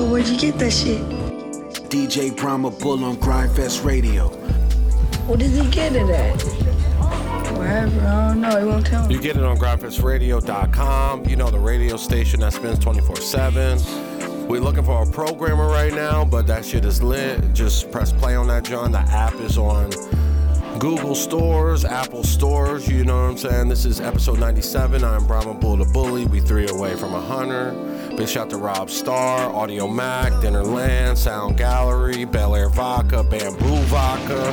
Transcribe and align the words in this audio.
So 0.00 0.06
where'd 0.10 0.26
you 0.28 0.38
get 0.38 0.58
that 0.60 0.72
shit? 0.72 1.02
DJ 1.90 2.30
Bhrama 2.30 2.70
Bull 2.80 3.04
on 3.04 3.16
Gryndfest 3.18 3.84
Radio. 3.84 4.28
Where 5.28 5.36
did 5.36 5.50
he 5.50 5.68
get 5.70 5.94
it 5.94 6.08
at? 6.08 6.40
Wherever, 7.52 8.00
I 8.00 8.28
don't 8.28 8.40
know. 8.40 8.58
He 8.58 8.64
won't 8.64 8.86
tell 8.86 9.06
me. 9.06 9.14
You 9.14 9.20
get 9.20 9.36
it 9.36 9.42
on 9.42 9.58
gryndfestradio.com. 9.58 11.26
You 11.26 11.36
know, 11.36 11.50
the 11.50 11.58
radio 11.58 11.98
station 11.98 12.40
that 12.40 12.54
spins 12.54 12.78
24 12.78 13.16
7. 13.16 14.48
We're 14.48 14.62
looking 14.62 14.84
for 14.84 15.02
a 15.02 15.06
programmer 15.06 15.66
right 15.68 15.92
now, 15.92 16.24
but 16.24 16.46
that 16.46 16.64
shit 16.64 16.86
is 16.86 17.02
lit. 17.02 17.52
Just 17.52 17.90
press 17.90 18.10
play 18.10 18.34
on 18.34 18.46
that, 18.46 18.64
John. 18.64 18.92
The 18.92 19.00
app 19.00 19.34
is 19.34 19.58
on 19.58 19.90
Google 20.78 21.14
stores, 21.14 21.84
Apple 21.84 22.24
stores. 22.24 22.88
You 22.88 23.04
know 23.04 23.24
what 23.24 23.30
I'm 23.32 23.36
saying? 23.36 23.68
This 23.68 23.84
is 23.84 24.00
episode 24.00 24.38
97. 24.38 25.04
I'm 25.04 25.26
Bhrama 25.26 25.60
Bull 25.60 25.76
the 25.76 25.84
Bully. 25.84 26.24
We 26.24 26.40
three 26.40 26.68
away 26.68 26.96
from 26.96 27.12
a 27.12 27.20
hunter. 27.20 27.89
Big 28.20 28.28
shout 28.28 28.50
to 28.50 28.58
Rob 28.58 28.90
Starr, 28.90 29.50
Audiomack, 29.50 30.42
Dinnerland, 30.42 31.16
Sound 31.16 31.56
Gallery, 31.56 32.26
Bel 32.26 32.54
Air 32.54 32.68
Vodka, 32.68 33.24
Bamboo 33.24 33.78
Vodka. 33.84 34.52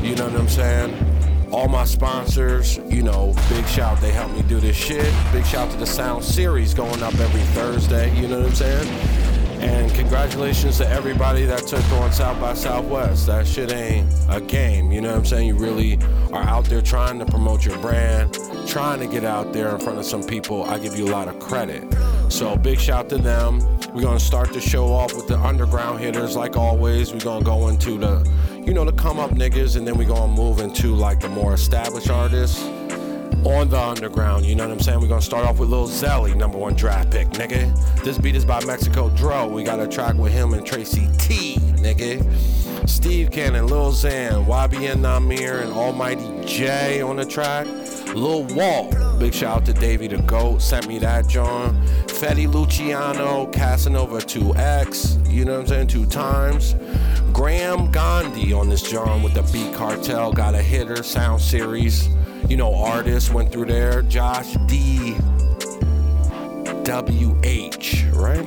You 0.00 0.14
know 0.14 0.28
what 0.28 0.36
I'm 0.36 0.48
saying? 0.48 1.50
All 1.50 1.66
my 1.66 1.84
sponsors, 1.84 2.76
you 2.86 3.02
know, 3.02 3.34
big 3.48 3.66
shout. 3.66 4.00
They 4.00 4.12
help 4.12 4.30
me 4.30 4.42
do 4.42 4.60
this 4.60 4.76
shit. 4.76 5.12
Big 5.32 5.44
shout 5.44 5.68
to 5.72 5.76
the 5.78 5.84
Sound 5.84 6.22
Series 6.22 6.74
going 6.74 7.02
up 7.02 7.14
every 7.14 7.40
Thursday. 7.54 8.16
You 8.20 8.28
know 8.28 8.38
what 8.38 8.50
I'm 8.50 8.54
saying? 8.54 9.25
And 9.60 9.92
congratulations 9.94 10.78
to 10.78 10.88
everybody 10.88 11.44
that 11.46 11.66
took 11.66 11.84
on 11.92 12.12
South 12.12 12.40
by 12.40 12.54
Southwest. 12.54 13.26
That 13.26 13.46
shit 13.46 13.72
ain't 13.72 14.12
a 14.28 14.40
game, 14.40 14.92
you 14.92 15.00
know 15.00 15.10
what 15.10 15.18
I'm 15.18 15.24
saying? 15.24 15.48
You 15.48 15.56
really 15.56 15.98
are 16.32 16.42
out 16.42 16.66
there 16.66 16.82
trying 16.82 17.18
to 17.18 17.26
promote 17.26 17.64
your 17.64 17.78
brand, 17.78 18.38
trying 18.66 19.00
to 19.00 19.06
get 19.06 19.24
out 19.24 19.52
there 19.52 19.74
in 19.74 19.80
front 19.80 19.98
of 19.98 20.04
some 20.04 20.22
people. 20.22 20.64
I 20.64 20.78
give 20.78 20.96
you 20.96 21.06
a 21.06 21.12
lot 21.12 21.28
of 21.28 21.38
credit. 21.38 21.84
So 22.28 22.56
big 22.56 22.78
shout 22.78 23.08
to 23.10 23.18
them. 23.18 23.60
We're 23.94 24.02
gonna 24.02 24.20
start 24.20 24.52
the 24.52 24.60
show 24.60 24.92
off 24.92 25.14
with 25.14 25.26
the 25.26 25.38
underground 25.38 26.00
hitters, 26.00 26.36
like 26.36 26.56
always. 26.56 27.12
We're 27.12 27.20
gonna 27.20 27.44
go 27.44 27.68
into 27.68 27.96
the, 27.96 28.30
you 28.66 28.74
know, 28.74 28.84
the 28.84 28.92
come 28.92 29.18
up 29.18 29.30
niggas, 29.30 29.76
and 29.76 29.86
then 29.86 29.96
we're 29.96 30.08
gonna 30.08 30.32
move 30.32 30.60
into 30.60 30.94
like 30.94 31.20
the 31.20 31.30
more 31.30 31.54
established 31.54 32.10
artists 32.10 32.62
on 33.46 33.68
the 33.68 33.80
underground. 33.80 34.44
You 34.44 34.54
know 34.54 34.66
what 34.66 34.72
I'm 34.72 34.80
saying? 34.80 35.00
We're 35.00 35.08
gonna 35.08 35.22
start 35.22 35.46
off 35.46 35.58
with 35.58 35.68
Lil 35.68 35.86
Xelly, 35.86 36.34
number 36.34 36.58
one 36.58 36.74
draft 36.74 37.10
pick, 37.10 37.28
nigga. 37.28 37.72
This 38.02 38.18
beat 38.18 38.34
is 38.34 38.44
by 38.44 38.60
MexikoDro. 38.60 39.50
We 39.50 39.62
got 39.62 39.80
a 39.80 39.86
track 39.86 40.14
with 40.14 40.32
him 40.32 40.52
and 40.52 40.66
Tracy 40.66 41.08
T, 41.18 41.56
nigga. 41.76 42.24
Steve 42.88 43.30
Cannon, 43.30 43.66
Lil 43.66 43.92
Xan, 43.92 44.46
YBN 44.46 45.00
Nahmir, 45.00 45.62
and 45.62 45.72
Almighty 45.72 46.44
Jay 46.44 47.00
on 47.00 47.16
the 47.16 47.24
track. 47.24 47.66
Lil 48.14 48.44
Walt, 48.54 48.94
big 49.18 49.34
shout 49.34 49.58
out 49.58 49.66
to 49.66 49.72
Davey 49.72 50.08
the 50.08 50.18
Goat, 50.18 50.62
sent 50.62 50.88
me 50.88 50.98
that, 50.98 51.26
John. 51.28 51.80
Fetty 52.06 52.52
Luciano, 52.52 53.46
Casanova 53.46 54.18
2X, 54.18 55.30
you 55.30 55.44
know 55.44 55.52
what 55.52 55.60
I'm 55.60 55.66
saying, 55.66 55.86
two 55.88 56.06
times. 56.06 56.74
Gram 57.32 57.90
Gandhi 57.90 58.52
on 58.52 58.68
this 58.68 58.82
John 58.82 59.22
with 59.22 59.34
the 59.34 59.42
Beat 59.52 59.74
Cartel, 59.74 60.32
got 60.32 60.54
a 60.54 60.62
hitter, 60.62 61.02
sound 61.02 61.40
series. 61.40 62.08
You 62.48 62.56
know, 62.56 62.74
artists 62.74 63.30
went 63.30 63.50
through 63.50 63.66
there. 63.66 64.02
Josh 64.02 64.54
D. 64.66 65.16
W. 66.84 67.36
H. 67.42 68.04
Right? 68.12 68.46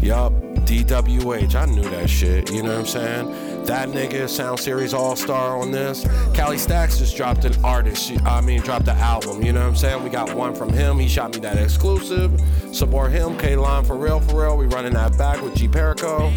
Yup, 0.00 0.32
DWH. 0.64 1.54
I 1.54 1.66
knew 1.66 1.82
that 1.90 2.08
shit. 2.08 2.50
You 2.50 2.62
know 2.62 2.70
what 2.70 2.78
I'm 2.78 2.86
saying? 2.86 3.64
That 3.66 3.90
nigga, 3.90 4.28
Sound 4.28 4.58
Series 4.58 4.94
All 4.94 5.16
Star 5.16 5.58
on 5.58 5.70
this. 5.70 6.04
Cali 6.32 6.56
Stackz 6.56 6.98
just 6.98 7.16
dropped 7.16 7.44
an 7.44 7.52
artist. 7.62 8.12
I 8.24 8.40
mean, 8.40 8.62
dropped 8.62 8.88
an 8.88 8.96
album. 8.96 9.42
You 9.42 9.52
know 9.52 9.60
what 9.60 9.68
I'm 9.68 9.76
saying? 9.76 10.02
We 10.02 10.08
got 10.08 10.32
one 10.32 10.54
from 10.54 10.72
him. 10.72 10.98
He 10.98 11.08
shot 11.08 11.34
me 11.34 11.40
that 11.40 11.58
exclusive. 11.58 12.40
Support 12.72 13.12
him. 13.12 13.36
K 13.36 13.56
Line 13.56 13.84
for 13.84 13.96
real, 13.96 14.20
for 14.20 14.42
real. 14.42 14.56
We 14.56 14.66
running 14.66 14.94
that 14.94 15.18
back 15.18 15.42
with 15.42 15.54
G 15.54 15.68
Perico. 15.68 16.32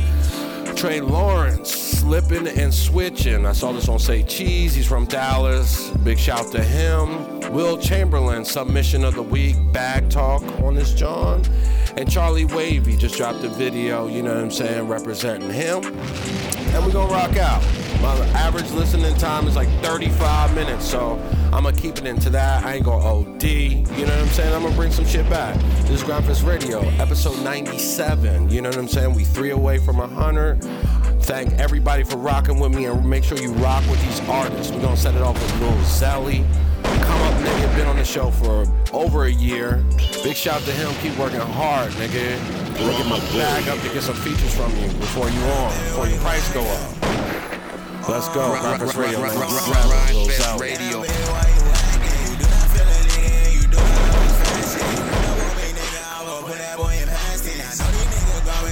Trey 0.79 1.01
Lawrence 1.01 1.69
slipping 1.69 2.47
and 2.47 2.73
switching. 2.73 3.45
I 3.45 3.51
saw 3.51 3.73
this 3.73 3.89
on 3.89 3.99
Say 3.99 4.23
Cheese. 4.23 4.73
He's 4.73 4.87
from 4.87 5.07
Dallas. 5.07 5.89
Big 6.05 6.17
shout 6.17 6.53
to 6.53 6.63
him. 6.63 7.41
Will 7.51 7.77
Chamberlain, 7.77 8.45
submission 8.45 9.03
of 9.03 9.13
the 9.13 9.21
week, 9.21 9.57
bag 9.73 10.09
talk 10.09 10.41
on 10.61 10.75
this 10.75 10.93
John. 10.93 11.43
And 11.97 12.09
Charlie 12.09 12.45
Wavy 12.45 12.95
just 12.95 13.17
dropped 13.17 13.43
a 13.43 13.49
video, 13.49 14.07
you 14.07 14.23
know 14.23 14.33
what 14.33 14.41
I'm 14.41 14.51
saying, 14.51 14.87
representing 14.87 15.49
him. 15.49 15.83
And 15.83 16.85
we're 16.85 16.93
gonna 16.93 17.11
rock 17.11 17.35
out. 17.35 17.61
My 18.01 18.15
average 18.27 18.71
listening 18.71 19.13
time 19.15 19.49
is 19.49 19.57
like 19.57 19.67
35 19.83 20.55
minutes, 20.55 20.89
so 20.89 21.21
I'm 21.51 21.63
gonna 21.63 21.75
keep 21.75 21.97
it 21.97 22.05
into 22.05 22.29
that. 22.29 22.63
I 22.63 22.75
ain't 22.75 22.85
gonna 22.85 23.03
OD. 23.03 23.43
You 23.43 23.81
know 23.81 24.03
what 24.03 24.11
I'm 24.11 24.27
saying? 24.27 24.53
I'm 24.53 24.61
gonna 24.61 24.75
bring 24.75 24.91
some 24.91 25.05
shit 25.05 25.27
back. 25.29 25.59
This 25.87 26.01
is 26.01 26.03
Gryndfest 26.03 26.47
Radio, 26.47 26.81
episode 27.01 27.43
97. 27.43 28.49
You 28.49 28.61
know 28.61 28.69
what 28.69 28.77
I'm 28.77 28.87
saying? 28.87 29.15
We 29.15 29.23
three 29.23 29.49
away 29.49 29.79
from 29.79 29.99
a 29.99 30.07
hundred. 30.07 30.63
Thank 31.23 31.53
everybody 31.53 32.03
for 32.03 32.17
rocking 32.17 32.59
with 32.59 32.73
me 32.73 32.85
and 32.85 33.07
make 33.07 33.23
sure 33.23 33.37
you 33.39 33.51
rock 33.53 33.83
with 33.89 33.99
these 34.03 34.19
artists. 34.29 34.71
We're 34.71 34.81
gonna 34.81 34.95
set 34.95 35.15
it 35.15 35.21
off 35.23 35.41
with 35.41 35.59
Lil 35.59 35.71
Xelly. 35.83 36.45
Come 36.83 37.21
up, 37.23 37.33
nigga, 37.41 37.75
been 37.75 37.87
on 37.87 37.97
the 37.97 38.05
show 38.05 38.29
for 38.29 38.65
over 38.93 39.25
a 39.25 39.31
year. 39.31 39.83
Big 40.23 40.35
shout 40.35 40.61
to 40.61 40.71
him, 40.71 40.93
keep 41.01 41.17
working 41.17 41.39
hard, 41.39 41.91
nigga. 41.93 42.39
Me 42.79 42.95
get 42.95 43.07
my 43.07 43.19
bag 43.33 43.67
up 43.67 43.79
to 43.79 43.89
get 43.89 44.03
some 44.03 44.15
features 44.15 44.53
from 44.53 44.71
you 44.77 44.87
before 44.99 45.27
you 45.29 45.41
on, 45.41 45.71
before 45.71 46.07
your 46.07 46.19
price 46.19 46.53
go 46.53 46.61
up. 46.61 46.99
Let's 48.07 48.27
go, 48.29 48.53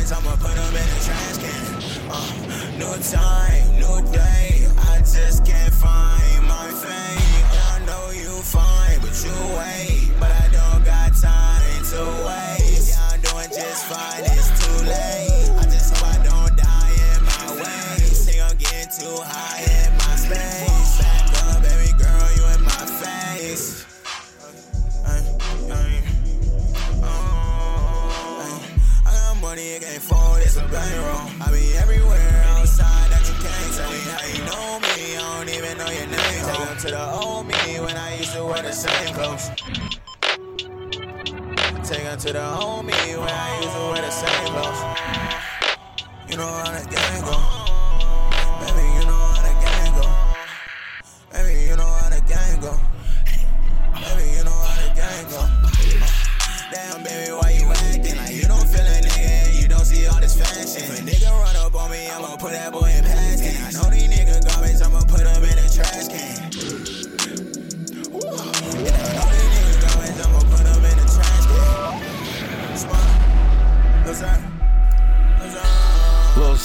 Rappers 0.09 0.39
Radio 0.41 0.63
97, 0.71 1.19
Lil 1.19 1.35
Xelly. 1.35 1.91
Radio. 2.47 2.79
No 2.79 2.95
time, 3.01 3.77
no 3.77 3.99
day. 4.13 4.65
I 4.77 4.99
just 4.99 5.45
can't 5.45 5.73
find 5.73 6.47
my 6.47 6.69
fame. 6.71 7.45
I 7.73 7.79
know 7.85 8.11
you 8.11 8.41
fine, 8.41 9.01
but 9.01 9.21
you 9.25 9.35
wait. 9.57 10.09
But 10.17 10.31
I 10.31 10.47
don't 10.53 10.66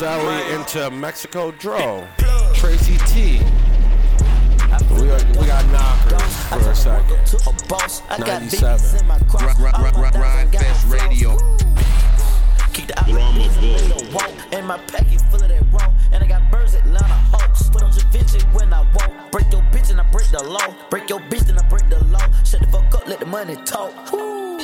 that? 0.01 0.51
Into 0.51 0.79
MexikoDro. 0.91 2.07
Tracy 2.55 2.99
T. 3.07 3.41
We, 5.01 5.11
are, 5.11 5.19
we 5.39 5.47
got 5.47 5.65
knockers 5.71 6.37
for 6.47 6.71
a 6.71 6.75
second. 6.75 7.27
To 7.27 7.37
a 7.49 7.69
boss, 7.69 8.03
I 8.09 8.19
got 8.19 8.41
97. 8.43 8.79
beats 8.79 9.01
in 9.01 9.07
my 9.07 9.19
cross. 9.21 9.57
Grind- 9.57 9.75
grind- 9.75 9.95
grind- 9.95 10.15
grind 10.15 10.53
fest 10.53 10.87
radio. 10.89 11.37
Keep 12.73 12.87
the 12.89 13.01
opposite 13.01 14.15
walk, 14.15 14.31
and 14.53 14.67
my 14.67 14.79
package 14.79 15.21
full 15.31 15.43
of 15.43 15.49
that 15.49 15.63
raw. 15.73 15.93
And 16.11 16.25
I 16.25 16.27
got 16.27 16.51
birds 16.51 16.75
Atlanta 16.75 17.05
Hawks. 17.07 17.69
Put 17.69 17.83
on 17.83 17.91
Javinci 17.91 18.43
when 18.55 18.73
I 18.73 18.81
walk. 18.95 19.31
Break 19.31 19.53
your 19.53 19.63
bitch 19.73 19.91
and 19.91 20.01
I 20.01 20.05
break 20.11 20.29
the 20.31 20.43
law. 20.43 20.75
Break 20.89 21.11
your 21.11 21.21
bitch 21.21 21.49
and 21.51 21.59
I 21.59 21.69
break 21.69 21.89
the 21.91 22.03
law. 22.07 22.27
Shut 22.45 22.61
the 22.61 22.67
fuck 22.69 22.95
up, 22.95 23.07
let 23.07 23.21
the 23.21 23.27
money 23.27 23.57
talk. 23.65 24.11
Woo. 24.13 24.59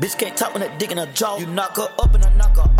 Bitch 0.00 0.18
can't 0.18 0.36
talk 0.36 0.52
when 0.52 0.60
that 0.60 0.78
dick 0.78 0.90
in 0.90 0.98
her 0.98 1.06
jaw. 1.06 1.38
You 1.38 1.46
knock 1.46 1.76
her 1.76 1.88
up 1.98 2.14
and 2.14 2.24
I 2.24 2.32
knock 2.34 2.56
her 2.56 2.70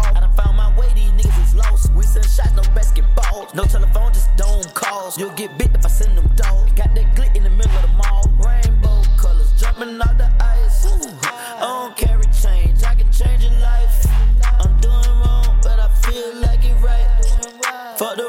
calls. 3.36 3.54
No 3.54 3.64
telephone, 3.64 4.12
just 4.12 4.34
dome 4.36 4.64
calls. 4.74 5.18
You'll 5.18 5.30
get 5.32 5.56
bit 5.58 5.70
if 5.74 5.84
I 5.84 5.88
send 5.88 6.16
them 6.16 6.28
dogs. 6.36 6.72
Got 6.72 6.94
that 6.94 7.14
glit 7.14 7.34
in 7.36 7.42
the 7.44 7.50
middle 7.50 7.76
of 7.76 7.82
the 7.82 7.88
mall. 7.88 8.24
Rainbow 8.38 9.02
colors 9.16 9.52
jumping 9.60 10.00
out 10.00 10.18
the 10.18 10.30
ice. 10.40 10.86
Ooh, 10.86 11.16
I 11.22 11.60
don't 11.60 11.96
carry 11.96 12.24
change, 12.42 12.82
I 12.82 12.94
can 12.94 13.10
change 13.12 13.42
your 13.42 13.58
life. 13.60 14.06
I'm 14.60 14.80
doing 14.80 15.20
wrong, 15.20 15.58
but 15.62 15.78
I 15.78 15.88
feel 16.02 16.36
like 16.40 16.64
it 16.64 16.76
right. 16.82 17.06
Fuck 17.98 18.16
the 18.16 18.25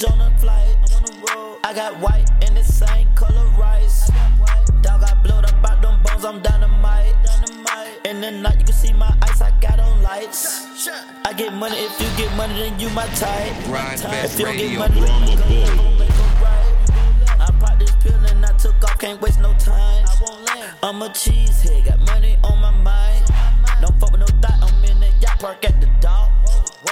the 0.00 0.12
on 0.12 0.18
the 0.18 0.38
flight. 0.38 0.76
I'm 0.84 0.96
on 0.96 1.02
the 1.04 1.32
road. 1.34 1.58
I 1.64 1.74
got 1.74 1.98
white 2.00 2.28
and 2.42 2.56
the 2.56 2.64
same 2.64 3.08
color 3.14 3.46
rice. 3.58 4.10
Dog 4.82 5.00
got 5.02 5.22
blowed 5.22 5.44
up 5.44 5.64
out 5.64 5.82
them 5.82 6.02
bones, 6.02 6.24
I'm 6.24 6.40
dynamite. 6.40 7.14
In 8.04 8.20
the 8.20 8.30
night, 8.30 8.58
you 8.58 8.64
can 8.64 8.74
see 8.74 8.92
my 8.92 9.14
ice, 9.22 9.40
I 9.40 9.52
got 9.60 9.78
on 9.78 10.02
lights. 10.02 10.88
I 11.24 11.32
get 11.34 11.52
money 11.52 11.76
if 11.76 12.00
you 12.00 12.08
get 12.16 12.34
money, 12.36 12.54
then 12.54 12.80
you 12.80 12.88
my 12.90 13.06
type. 13.08 13.52
If 14.24 14.38
you 14.38 14.46
don't 14.46 14.56
get 14.56 14.78
money, 14.78 15.00
then 15.00 15.28
you 15.28 15.66
gon' 15.76 15.98
make 15.98 16.08
a 16.08 16.12
right. 16.42 17.40
I 17.40 17.50
popped 17.60 17.80
this 17.80 17.94
pill 17.96 18.14
and 18.14 18.44
I 18.44 18.56
took 18.56 18.82
off, 18.84 18.98
can't 18.98 19.20
waste 19.20 19.40
no 19.40 19.52
time. 19.54 20.06
I'm 20.82 21.02
a 21.02 21.08
cheesehead, 21.10 21.84
got 21.84 22.00
money 22.06 22.38
on 22.42 22.58
my 22.60 22.70
mind. 22.70 23.26
Don't 23.80 23.98
fuck 24.00 24.12
with 24.12 24.20
no 24.20 24.26
thought, 24.40 24.62
I'm 24.62 24.84
in 24.84 24.98
the 25.00 25.08
yacht 25.20 25.38
park 25.40 25.64
at 25.64 25.80
the 25.80 25.88
dock. 26.00 26.30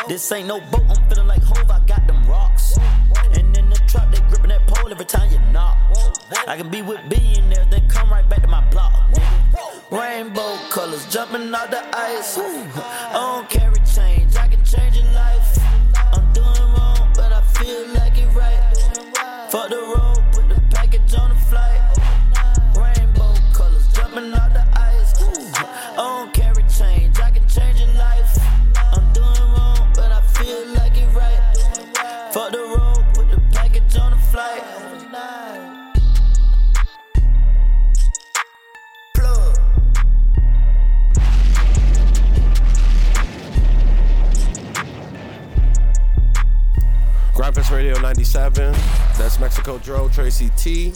This 0.08 0.30
ain't 0.32 0.48
no 0.48 0.60
boat, 0.60 0.84
I'm 0.88 1.08
feeling 1.08 1.26
like 1.26 1.42
Hove, 1.42 1.70
I 1.70 1.80
got 1.86 2.06
gripping 4.88 5.06
that 5.06 5.12
pole 5.12 5.28
every 5.28 5.30
time 5.30 5.30
you 5.32 5.52
knock. 5.52 5.76
I 6.46 6.56
can 6.56 6.68
be 6.68 6.82
with 6.82 7.08
billionaires, 7.08 7.66
then 7.70 7.88
come 7.88 8.10
right 8.10 8.28
back 8.28 8.42
to 8.42 8.48
my 8.48 8.64
block. 8.70 8.94
Rainbow 9.90 10.58
colors 10.70 11.06
jumping 11.06 11.54
out 11.54 11.70
the 11.70 11.82
ice. 11.96 12.38
I 12.38 13.12
don't 13.12 13.48
carry 13.48 13.76
change, 13.94 14.36
I 14.36 14.48
can 14.48 14.64
change 14.64 14.96
your 14.96 15.12
life. 15.12 15.58
I'm 16.12 16.32
doing 16.32 16.72
wrong, 16.74 17.08
but 17.14 17.32
I 17.32 17.40
feel 17.40 17.88
like 17.94 18.18
it 18.18 18.28
right. 18.34 19.50
Fuck 19.50 19.70
the 19.70 19.76
road, 19.76 20.07
Gryndfest 47.48 47.70
Radio 47.74 47.98
97. 48.00 48.72
That's 49.16 49.38
MexikoDro, 49.38 50.12
Tracy 50.12 50.50
T. 50.58 50.92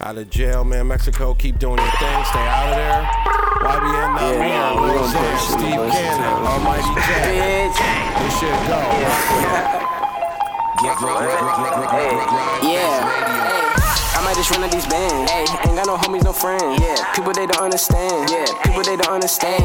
Out 0.00 0.18
of 0.18 0.28
jail, 0.30 0.64
man. 0.64 0.88
Mexico, 0.88 1.32
keep 1.34 1.60
doing 1.60 1.78
your 1.78 1.86
thing. 1.92 2.24
Stay 2.24 2.40
out 2.40 2.70
of 2.70 2.76
there. 2.76 3.02
YBN 3.62 4.14
not 4.14 4.20
Yeah, 4.20 4.40
me. 4.42 4.48
nah, 4.50 4.74
we 4.74 4.88
Lil 4.90 4.98
gonna 4.98 5.06
Xan, 5.06 5.30
push 5.30 5.42
it, 5.42 5.46
Steve 5.46 5.76
push. 5.76 5.92
Cannon, 5.94 6.44
Almighty 6.44 6.94
Jack. 7.06 7.22
Bitch. 7.30 7.78
This 8.18 8.34
shit 8.40 8.58
go. 8.66 8.78
Yeah. 12.62 13.85
I 14.16 14.24
might 14.24 14.36
just 14.36 14.50
run 14.50 14.64
up 14.64 14.70
these 14.70 14.86
bands. 14.86 15.30
Hey, 15.30 15.44
ain't 15.68 15.76
got 15.76 15.86
no 15.86 15.96
homies, 15.96 16.24
no 16.24 16.32
friends. 16.32 16.80
Yeah. 16.80 16.96
People 17.14 17.32
they 17.32 17.46
don't 17.46 17.62
understand. 17.62 18.30
Yeah. 18.30 18.48
People 18.64 18.82
they 18.82 18.96
don't 18.96 19.12
understand. 19.12 19.64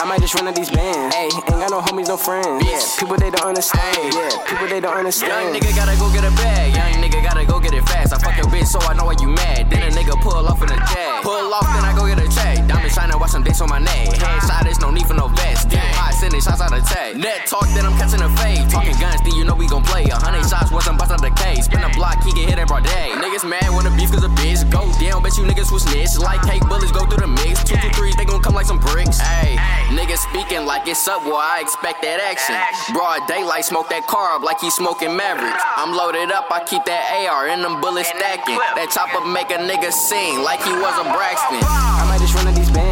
I 0.00 0.04
might 0.08 0.20
just 0.20 0.34
run 0.34 0.48
up 0.48 0.54
these 0.54 0.70
bands. 0.70 1.14
Hey, 1.14 1.28
ain't 1.28 1.60
got 1.60 1.70
no 1.70 1.80
homies, 1.80 2.08
no 2.08 2.16
friends. 2.16 2.64
Yeah. 2.64 2.80
People 2.98 3.16
they 3.16 3.30
don't 3.30 3.46
understand. 3.46 4.14
Yeah. 4.14 4.30
People 4.48 4.68
they 4.68 4.80
don't 4.80 4.96
understand. 4.96 5.52
Young 5.52 5.60
nigga 5.60 5.76
gotta 5.76 5.96
go 6.00 6.08
get 6.12 6.24
a 6.24 6.32
bag. 6.40 6.72
Young 6.74 7.02
nigga 7.02 7.22
gotta 7.22 7.44
go 7.44 7.60
get 7.60 7.74
it 7.74 7.84
fast. 7.88 8.12
I 8.12 8.18
fuck 8.18 8.36
your 8.36 8.46
bitch, 8.46 8.66
so 8.66 8.80
I 8.80 8.94
know 8.94 9.04
why 9.04 9.16
you 9.20 9.28
mad. 9.28 9.70
Then 9.70 9.84
a 9.84 9.90
nigga 9.92 10.16
pull 10.20 10.48
off 10.48 10.62
in 10.62 10.72
a 10.72 10.76
jag. 10.76 11.22
Pull 11.22 11.52
off, 11.52 11.68
then 11.68 11.84
I 11.84 11.92
go 11.96 12.08
get 12.08 12.18
a 12.18 12.28
check. 12.28 12.66
Diamond 12.66 12.92
shining, 12.92 13.18
watch 13.18 13.30
some 13.30 13.44
dicks 13.44 13.60
on 13.60 13.68
my 13.68 13.78
neck. 13.78 14.08
Headshot, 14.16 14.64
there's 14.64 14.80
no 14.80 14.90
need 14.90 15.06
for 15.06 15.14
no 15.14 15.28
vest. 15.28 15.68
Damn 15.68 15.84
hot, 15.94 16.14
sending 16.14 16.40
shots 16.40 16.60
out 16.60 16.72
of 16.72 16.84
tag. 16.88 17.16
Net 17.16 17.46
talk, 17.46 17.68
then 17.76 17.84
I'm 17.86 17.96
catching 17.96 18.22
a 18.22 18.28
fade. 18.40 18.68
Talking 18.70 18.96
guns, 18.98 19.20
then 19.22 19.34
you 19.36 19.44
know 19.44 19.54
we 19.54 19.66
gon' 19.66 19.84
play. 19.84 20.04
A 20.08 20.16
hundred 20.16 20.48
shots, 20.48 20.72
I'm 20.72 20.96
busting 20.96 21.20
the 21.20 21.30
case. 21.36 21.66
Spin 21.66 21.82
a 21.84 21.90
block, 21.94 22.22
he 22.24 22.32
get 22.32 22.48
hit 22.48 22.58
in 22.58 22.66
broad 22.66 22.84
day. 22.84 23.12
Niggas 23.20 23.48
mad 23.48 23.69
when 23.74 23.84
the 23.84 23.94
beef 23.96 24.10
cause 24.10 24.24
a 24.24 24.32
bitch 24.40 24.64
go 24.70 24.90
down. 24.98 25.22
Bet 25.22 25.36
you 25.36 25.44
niggas 25.44 25.70
was 25.72 25.84
snitch. 25.84 26.18
Like 26.18 26.42
cake 26.42 26.62
bullets 26.68 26.92
go 26.92 27.06
through 27.06 27.22
the 27.22 27.30
mix. 27.30 27.62
Two, 27.64 27.76
two, 27.76 27.90
three, 27.90 28.12
they 28.16 28.24
gon' 28.24 28.42
come 28.42 28.54
like 28.54 28.66
some 28.66 28.78
bricks. 28.78 29.20
Ayy, 29.20 29.56
niggas 29.94 30.22
speaking 30.30 30.66
like 30.66 30.86
it's 30.86 31.06
up, 31.08 31.22
boy. 31.24 31.38
I 31.38 31.60
expect 31.60 32.02
that 32.02 32.18
action. 32.20 32.56
Broad 32.94 33.26
daylight, 33.28 33.64
smoke 33.64 33.88
that 33.90 34.06
carb 34.06 34.42
like 34.42 34.60
he 34.60 34.70
smoking 34.70 35.16
Mavericks. 35.16 35.62
I'm 35.76 35.94
loaded 35.94 36.30
up, 36.32 36.50
I 36.50 36.64
keep 36.64 36.84
that 36.84 37.02
AR 37.28 37.48
and 37.48 37.62
them 37.62 37.80
bullets 37.80 38.08
stacking. 38.08 38.58
That 38.74 38.90
chopper 38.90 39.24
make 39.26 39.50
a 39.50 39.60
nigga 39.60 39.92
sing 39.92 40.42
like 40.42 40.62
he 40.62 40.72
was 40.72 40.94
a 40.98 41.06
Braxton. 41.12 41.62
I 41.62 42.04
might 42.08 42.20
just 42.20 42.34
run 42.34 42.46
up 42.48 42.54
these 42.54 42.70
bands. 42.70 42.89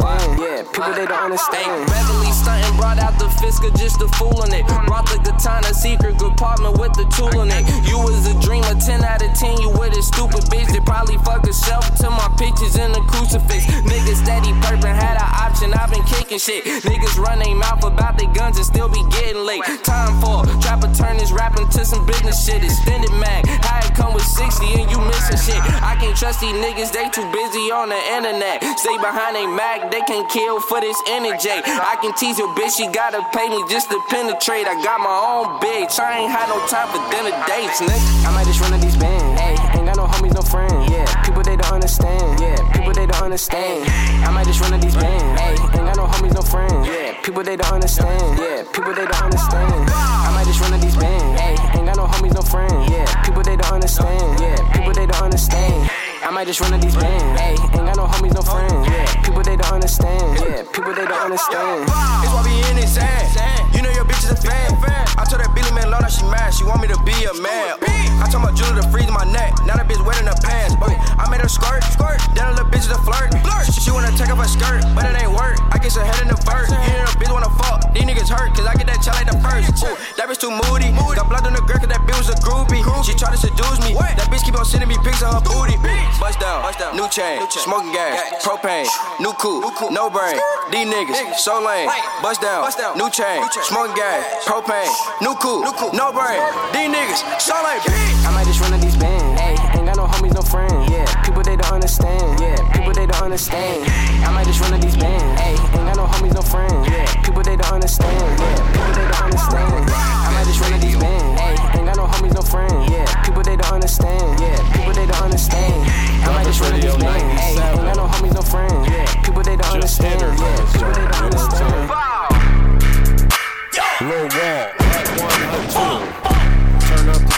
Understand. 0.00 0.40
Yeah. 0.40 0.62
People 0.72 0.92
they 0.92 1.06
don't 1.06 1.24
understand. 1.32 1.88
Beverly 1.88 2.32
stunting, 2.32 2.76
brought 2.76 2.98
out 2.98 3.18
the 3.18 3.28
Fisker 3.40 3.72
just 3.76 4.00
to 4.00 4.08
fool 4.16 4.36
on 4.42 4.52
it. 4.52 4.66
Brought 4.86 5.06
the 5.06 5.18
katana 5.18 5.72
secret 5.72 6.18
compartment 6.18 6.78
with 6.78 6.92
the 6.94 7.04
tool 7.16 7.40
in 7.42 7.48
it. 7.50 7.64
You 7.88 7.98
was 7.98 8.26
a 8.26 8.34
dreamer, 8.40 8.74
10 8.74 9.04
out 9.04 9.22
of 9.22 9.32
10, 9.34 9.60
you 9.60 9.70
with 9.70 9.96
a 9.96 10.02
stupid 10.02 10.44
bitch 10.52 10.68
that 10.72 10.84
probably 10.84 11.16
fuck 11.24 11.46
herself 11.46 11.86
to 12.00 12.10
my 12.10 12.28
pictures 12.36 12.76
in 12.76 12.92
the 12.92 13.00
crucifix. 13.08 13.66
Niggas 13.66 14.22
steady 14.22 14.52
purping, 14.64 14.94
had 14.94 15.16
an 15.16 15.30
option, 15.40 15.72
I've 15.74 15.90
been 15.90 16.04
kicking 16.04 16.38
shit. 16.38 16.64
Niggas 16.84 17.16
run 17.18 17.38
their 17.38 17.54
mouth 17.54 17.84
about 17.84 18.18
their 18.18 18.32
guns 18.32 18.56
and 18.56 18.66
still 18.66 18.88
be 18.88 19.02
getting 19.10 19.44
late. 19.44 19.62
Time 19.84 20.20
for 20.20 20.44
trapper 20.60 20.92
turn 20.94 21.16
rapping 21.36 21.68
to 21.68 21.84
some 21.84 22.04
business 22.06 22.44
shit. 22.44 22.64
Extended 22.64 23.12
mag, 23.20 23.46
how 23.46 23.78
it 23.84 23.94
come 23.94 24.14
with 24.14 24.24
60 24.24 24.64
and 24.64 24.90
you 24.90 24.98
missing 24.98 25.36
shit. 25.36 25.60
I 25.84 25.96
can't 26.00 26.16
trust 26.16 26.40
these 26.40 26.56
niggas, 26.56 26.92
they 26.92 27.08
too 27.12 27.28
busy 27.30 27.70
on 27.70 27.90
the 27.92 28.00
internet. 28.16 28.64
Stay 28.80 28.96
behind 28.98 29.36
they 29.36 29.46
mag, 29.46 29.85
they 29.90 30.00
can 30.02 30.26
kill 30.28 30.60
for 30.60 30.80
this 30.80 30.96
energy. 31.08 31.50
I 31.50 31.96
can 32.00 32.14
tease 32.14 32.38
your 32.38 32.48
bitch, 32.54 32.76
she 32.76 32.86
gotta 32.88 33.22
pay 33.32 33.48
me 33.48 33.62
just 33.68 33.90
to 33.90 33.98
penetrate. 34.08 34.66
I 34.66 34.74
got 34.82 35.00
my 35.00 35.12
own 35.12 35.60
bitch, 35.60 35.98
I 35.98 36.24
ain't 36.24 36.30
had 36.30 36.48
no 36.48 36.58
time 36.66 36.88
for 36.90 37.00
dinner 37.10 37.34
dates, 37.46 37.80
nigga. 37.80 38.26
I 38.26 38.34
might 38.34 38.46
just 38.46 38.60
run 38.60 38.72
up 38.72 38.80
these 38.80 38.96
bands. 38.96 39.40
Hey, 39.40 39.54
ain't 39.78 39.86
got 39.86 39.96
no 39.96 40.06
homies, 40.06 40.34
no 40.34 40.42
friends. 40.42 40.90
Yeah. 40.90 41.06
People 41.24 41.42
they 41.42 41.56
don't 41.56 41.72
understand. 41.72 42.40
Yeah. 42.40 42.56
People 42.72 42.92
they 42.92 43.06
don't 43.06 43.22
understand. 43.22 43.84
I 44.24 44.30
might 44.30 44.46
just 44.46 44.60
run 44.60 44.72
up 44.74 44.80
these 44.80 44.96
bands. 44.96 45.40
Hey, 45.40 45.54
ain't 45.76 45.86
got 45.86 45.96
no 45.96 46.06
homies, 46.06 46.34
no 46.34 46.42
friends. 46.42 46.86
Yeah. 46.88 47.20
People 47.22 47.42
they 47.42 47.56
don't 47.56 47.74
understand. 47.74 48.38
Yeah. 48.38 48.64
People 48.72 48.94
they 48.94 49.06
don't 49.06 49.22
understand. 49.22 49.90
I 49.90 50.30
might 50.34 50.46
just 50.46 50.60
run 50.60 50.72
up 50.72 50.80
these 50.80 50.96
bands. 50.96 51.40
Hey, 51.40 51.56
ain't 51.76 51.86
got 51.86 51.96
no 51.96 52.06
homies, 52.06 52.34
no 52.34 52.42
friends. 52.42 52.90
Yeah. 52.90 53.06
People 53.24 53.42
they 53.42 53.56
don't 53.56 53.74
understand. 53.74 54.40
Yeah. 54.40 54.56
People 54.72 54.92
they 54.92 55.06
don't 55.06 55.22
understand. 55.22 55.90
I 56.22 56.30
might 56.30 56.46
just 56.46 56.60
run 56.60 56.72
up 56.72 56.80
these 56.80 56.96
bands. 56.96 57.40
Hey, 57.40 57.52
ain't 57.52 57.86
got 57.86 57.96
no 57.96 58.06
homies, 58.06 58.34
no 58.34 58.42
friends. 58.42 58.88
People 59.24 59.42
they 59.42 59.56
don't 59.56 59.72
understand. 59.72 60.40
Yeah. 60.40 60.62
People 60.72 60.94
they 60.94 61.04
don't 61.04 61.24
understand. 61.28 61.82
It's 61.82 62.32
why 62.32 62.42
we 62.44 62.54
in 62.70 62.78
it 62.78 62.88
sad. 62.88 63.74
You 63.74 63.82
know 63.82 63.90
bitch 64.16 64.24
is 64.24 64.32
a 64.32 64.36
fan. 64.36 64.72
I 65.18 65.24
told 65.24 65.42
that 65.42 65.52
Billy 65.52 65.70
man 65.72 65.90
Lona 65.90 66.08
she 66.08 66.24
mad. 66.28 66.52
She 66.54 66.64
want 66.64 66.80
me 66.80 66.88
to 66.88 66.98
be 67.04 67.12
a 67.24 67.34
man. 67.40 67.76
I 68.20 68.28
told 68.32 68.44
my 68.44 68.52
Julie 68.52 68.80
to 68.80 68.88
freeze 68.88 69.10
my 69.12 69.24
neck. 69.28 69.52
Now 69.68 69.76
that 69.76 69.88
bitch 69.88 70.00
wet 70.04 70.20
in 70.20 70.26
her 70.26 70.38
pants. 70.40 70.74
Ooh. 70.80 70.92
I 71.20 71.28
made 71.28 71.40
her 71.40 71.48
skirt. 71.48 71.84
skirt. 71.92 72.20
Then 72.32 72.48
a 72.48 72.52
little 72.56 72.68
bitch 72.68 72.88
is 72.88 72.92
a 72.92 73.00
flirt. 73.04 73.32
flirt. 73.44 73.68
She 73.72 73.90
wanna 73.92 74.12
take 74.16 74.32
off 74.32 74.40
her 74.40 74.48
skirt, 74.48 74.84
but 74.96 75.04
it 75.04 75.16
ain't 75.20 75.32
work. 75.32 75.60
I 75.72 75.78
get 75.78 75.92
her 75.94 76.04
head 76.04 76.22
in 76.24 76.28
the 76.28 76.40
verse. 76.48 76.72
You 76.72 76.96
know 76.96 77.12
bitch 77.20 77.32
wanna 77.32 77.52
fuck. 77.60 77.92
These 77.92 78.04
niggas 78.04 78.28
hurt, 78.32 78.52
cause 78.56 78.66
I 78.66 78.74
get 78.76 78.86
that 78.88 79.00
child 79.04 79.20
like 79.20 79.28
the 79.28 79.38
first. 79.40 79.84
Ooh. 79.84 79.96
That 80.16 80.28
bitch 80.28 80.40
too 80.40 80.52
moody. 80.52 80.92
Got 81.16 81.28
blood 81.32 81.46
on 81.48 81.56
the 81.56 81.64
girl, 81.64 81.80
cause 81.80 81.88
that 81.88 82.02
bitch 82.04 82.18
was 82.20 82.30
a 82.32 82.38
groupie. 82.40 82.84
She 83.04 83.12
tried 83.16 83.32
to 83.32 83.40
seduce 83.40 83.80
me. 83.84 83.96
What? 83.96 84.16
That 84.16 84.28
bitch 84.32 84.44
keep 84.44 84.56
on 84.56 84.64
sending 84.64 84.88
me 84.88 84.96
pics 85.04 85.22
of 85.24 85.32
her 85.32 85.42
booty. 85.44 85.76
Bust 86.20 86.40
down, 86.40 86.62
Bust 86.62 86.78
down. 86.78 86.96
new 86.96 87.08
chain, 87.08 87.40
smoking 87.48 87.92
gas, 87.92 88.44
propane, 88.44 88.88
new 89.20 89.32
coupe, 89.36 89.64
no 89.92 90.08
brain. 90.08 90.36
These 90.72 90.88
niggas, 90.88 91.40
so 91.40 91.60
lame. 91.60 91.88
Bust 92.22 92.40
down, 92.40 92.64
new 92.96 93.08
chain, 93.10 93.44
smoking 93.64 93.96
gas, 93.96 94.05
propane, 94.46 94.86
new 95.20 95.34
coupe, 95.34 95.66
no 95.94 96.12
brain. 96.12 96.38
These 96.72 96.90
niggas, 96.94 97.20
so 97.40 97.54
lame. 97.64 97.80
I 98.26 98.30
might 98.34 98.46
just 98.46 98.60
run 98.60 98.72
up 98.72 98.80
these 98.80 98.96
bands. 98.96 99.40
Hey, 99.40 99.56
ain't 99.76 99.86
got 99.86 99.96
no 99.96 100.06
homies, 100.06 100.34
no 100.34 100.42
friends. 100.42 100.90
Yeah, 100.90 101.06
people 101.22 101.42
they 101.42 101.56
don't 101.56 101.72
understand. 101.72 102.40
Yeah, 102.40 102.56
people 102.72 102.92
they 102.92 103.06
don't 103.06 103.22
understand. 103.22 103.84
I 104.24 104.30
might 104.30 104.46
just 104.46 104.60
run 104.60 104.74
up 104.74 104.80
these 104.80 104.96
bands. 104.96 105.40
Hey, 105.40 105.54
ain't 105.74 105.86
got 105.86 105.96
no 105.96 106.06
homies, 106.06 106.34
no 106.34 106.42
friends. 106.42 106.88
Yeah, 106.88 107.06
people 107.22 107.42
they 107.42 107.56
don't 107.56 107.74
understand. 107.74 108.40
Yeah, 108.40 108.56
people 108.72 108.92
they 108.94 109.06
don't 109.10 109.24
understand. 109.26 109.90
I 109.90 110.30
might 110.34 110.46
just 110.46 110.60
run 110.60 110.72
up 110.72 110.80
these 110.80 110.98
bands. 110.98 111.40
Ain't 111.74 111.86
got 111.86 111.96
no 111.96 112.06
homies, 112.06 112.34
no 112.34 112.42
friends. 112.42 112.90
Yeah, 112.90 113.06
people 113.24 113.42
they 113.42 113.56
don't 113.56 113.74
understand. 113.74 114.40
Yeah, 114.40 114.56
people 114.72 114.92
they 114.94 115.06
don't 115.06 115.22
understand. 115.22 115.74
I 116.22 116.30
might 116.30 116.46
just 116.46 116.60
run 116.60 116.74
up 116.74 116.80
these 116.80 116.96
bands. 116.96 117.40
Hey, 117.40 117.58
ain't 117.58 117.86
got 117.90 117.96
no 117.96 118.06
homies, 118.06 118.34
no 118.34 118.42
friends. 118.42 118.88
Yeah, 118.88 119.22
people 119.22 119.42
they 119.42 119.56
don't 119.56 119.74
understand. 119.74 120.20
Yeah, 120.20 120.72
people 120.72 120.92
they 120.94 121.06
don't 121.10 121.32
understand. 121.32 121.85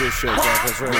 This 0.08 0.20
shit. 0.20 0.30
Radio. 0.80 0.98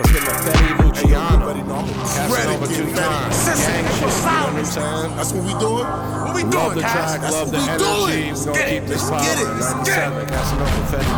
Let's 0.00 0.12
get 0.12 0.24
the 0.24 0.32
Fetty 0.32 0.72
Luciano. 0.80 1.52
Casanova 1.60 2.66
two 2.72 2.88
times. 2.96 3.36
Gang 3.44 3.84
shit, 3.84 4.08
you 4.08 4.24
know 4.24 4.56
what 4.56 4.78
I'm? 4.80 5.16
That's 5.16 5.32
what 5.36 5.44
we 5.44 5.52
doing? 5.60 5.84
What 5.84 6.34
we 6.34 6.42
doing, 6.48 6.80
track, 6.80 7.20
That's 7.20 7.36
what 7.36 7.52
we 7.52 7.60
doing. 7.76 8.32
Let's 8.32 8.48
get 8.48 8.80
it. 8.80 8.88
Let's 8.88 9.10
get 9.12 9.36
it. 9.36 9.48
97, 9.60 10.26
Casanova, 10.26 10.80
Fetty 10.88 11.12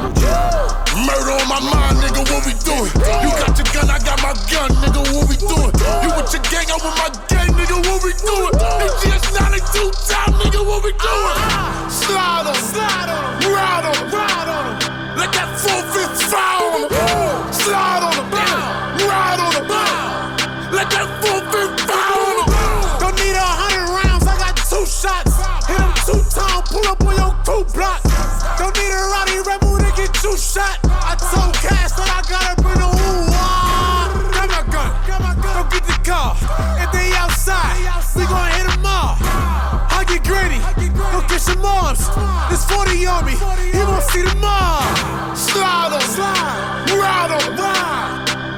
Murder 1.07 1.35
on 1.39 1.47
my 1.47 1.63
mind, 1.63 2.03
nigga, 2.03 2.27
what 2.27 2.43
we 2.43 2.55
doing? 2.67 2.91
You 3.23 3.31
got 3.39 3.55
your 3.55 3.71
gun, 3.71 3.87
I 3.87 4.03
got 4.03 4.19
my 4.19 4.35
gun, 4.51 4.71
nigga, 4.83 5.03
what 5.15 5.31
we 5.31 5.37
doing? 5.39 5.73
You 6.03 6.11
with 6.19 6.35
your 6.35 6.43
gang, 6.51 6.67
I'm 6.75 6.83
with 6.83 6.99
my 6.99 7.11
gang, 7.31 7.55
nigga, 7.55 7.79
what 7.87 8.03
we 8.03 8.13
doing? 8.19 8.55
AGS 8.59 9.31
92 9.31 9.95
time, 10.11 10.35
nigga, 10.43 10.59
what 10.67 10.83
we 10.83 10.91
doing? 10.99 11.39
Slide 11.87 12.51
on, 12.51 12.59
slide 12.59 13.11
on, 13.15 13.47
ride 13.47 13.87
on, 13.95 14.11
ride 14.11 14.51
on. 14.51 14.67
Let 15.17 15.31
that 15.39 15.55
455 15.63 16.52
moms. 41.63 42.03
This 42.51 42.67
40 42.67 43.07
on 43.07 43.25
me, 43.25 43.33
you 43.73 43.87
won't 43.87 44.03
see 44.11 44.23
them 44.23 44.43
all. 44.43 44.83
Slide 45.35 45.95
on, 45.95 46.03
Slide, 46.03 46.91
ride 46.99 47.31
ride. 47.57 48.03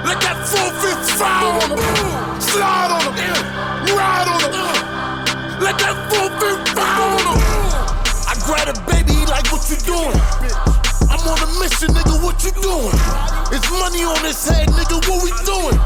Let 0.05 0.21
that 0.21 0.41
455 0.49 1.65
on 1.65 1.77
him. 1.77 2.41
Slide 2.41 2.93
on 2.93 3.13
him. 3.17 3.41
Ride 3.93 4.29
on 4.29 4.53
him. 4.53 4.77
Let 5.61 5.77
that 5.81 5.97
455 6.13 6.77
on 7.29 7.41
him. 7.41 7.65
I 8.29 8.35
grab 8.45 8.69
a 8.69 8.77
baby, 8.89 9.17
like, 9.29 9.49
what 9.53 9.65
you 9.69 9.77
doing? 9.85 10.21
I'm 11.13 11.21
on 11.25 11.41
a 11.41 11.49
mission, 11.61 11.93
nigga, 11.93 12.21
what 12.25 12.43
you 12.45 12.53
doing? 12.61 12.97
It's 13.53 13.69
money 13.71 14.05
on 14.05 14.21
his 14.25 14.41
head, 14.49 14.69
nigga, 14.69 14.99
what 15.09 15.25
we 15.25 15.33
doing? 15.45 15.79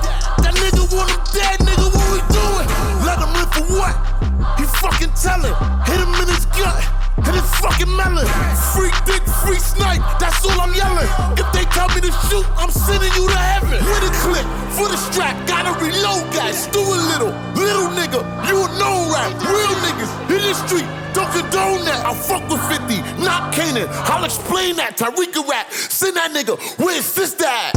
I'm 12.56 12.70
sending 12.70 13.12
you 13.14 13.28
to 13.28 13.36
heaven. 13.36 13.78
With 13.84 14.10
a 14.10 14.12
clip, 14.22 14.46
for 14.76 14.88
the 14.88 14.96
strap, 14.96 15.34
gotta 15.46 15.72
reload, 15.82 16.32
guys. 16.32 16.66
Do 16.68 16.80
a 16.80 16.98
little, 17.10 17.32
little 17.54 17.88
nigga, 17.98 18.20
you 18.48 18.56
a 18.62 18.68
known 18.78 19.10
rap. 19.12 19.32
Real 19.42 19.74
niggas 19.82 20.10
in 20.30 20.42
the 20.42 20.54
street, 20.54 20.86
don't 21.14 21.30
condone 21.32 21.84
that. 21.84 22.04
I 22.06 22.14
fuck 22.14 22.48
with 22.48 22.62
50, 22.68 23.02
not 23.22 23.52
Canaan. 23.52 23.88
I'll 23.90 24.24
explain 24.24 24.76
that. 24.76 24.96
Tarika 24.96 25.46
rap, 25.48 25.72
send 25.72 26.16
that 26.16 26.32
nigga, 26.32 26.58
where's 26.78 27.04
sister 27.04 27.46
at? 27.46 27.74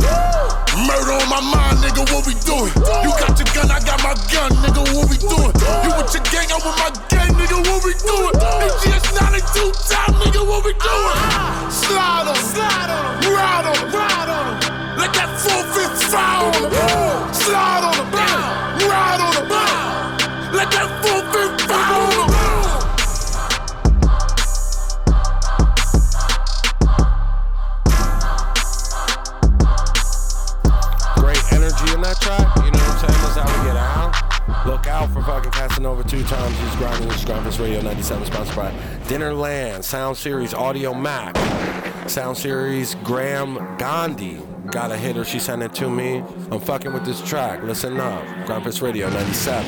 Murder 0.88 1.14
on 1.14 1.30
my 1.30 1.42
mind, 1.42 1.78
nigga, 1.80 2.06
what 2.14 2.26
we 2.28 2.34
doing? 2.46 2.72
Radio 37.62 37.82
97, 37.82 38.26
sponsored 38.26 38.56
by 38.56 38.72
Dinnerland, 39.04 39.84
Sound 39.84 40.18
Series 40.18 40.52
Audiomack, 40.54 41.38
Sound 42.10 42.36
Series 42.36 42.96
Gram 43.04 43.78
Gandhi. 43.78 44.42
Got 44.72 44.92
a 44.92 44.98
hitter, 44.98 45.24
she 45.24 45.38
sent 45.38 45.62
it 45.62 45.72
to 45.76 45.88
me. 45.88 46.24
I'm 46.50 46.60
fucking 46.60 46.92
with 46.92 47.06
this 47.06 47.22
track. 47.22 47.62
Listen 47.62 48.00
up. 48.00 48.24
Gryndfest 48.48 48.82
Radio 48.82 49.12
97. 49.12 49.64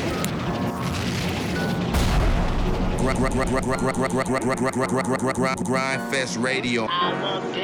Gryndfest 5.62 6.42
Radio. 6.42 6.88
I've 6.90 7.54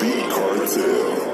been 0.00 1.25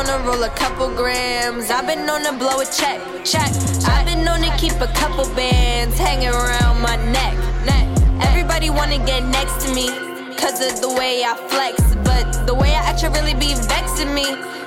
on 0.00 0.06
to 0.06 0.26
roll 0.26 0.42
a 0.44 0.50
couple 0.50 0.88
grams. 0.88 1.70
I've 1.70 1.86
been 1.86 2.08
on 2.08 2.22
to 2.24 2.32
blow 2.32 2.60
a 2.60 2.64
check, 2.64 3.00
check. 3.24 3.50
I've 3.84 4.06
been 4.06 4.26
on 4.26 4.40
to 4.40 4.50
keep 4.56 4.72
a 4.80 4.90
couple 4.94 5.24
bands 5.34 5.98
hanging 5.98 6.28
around 6.28 6.80
my 6.80 6.96
neck, 7.12 7.36
neck. 7.66 7.86
Everybody 8.28 8.70
wanna 8.70 8.98
get 9.04 9.22
next 9.24 9.66
to 9.66 9.74
me, 9.74 9.88
cause 10.36 10.60
of 10.64 10.80
the 10.80 10.88
way 10.88 11.22
I 11.24 11.34
flex. 11.52 11.76
But 12.08 12.46
the 12.46 12.54
way 12.54 12.70
I 12.70 12.82
act 12.88 13.00
should 13.00 13.14
really 13.14 13.34
be 13.34 13.54
vexing 13.68 14.14
me. 14.14 14.24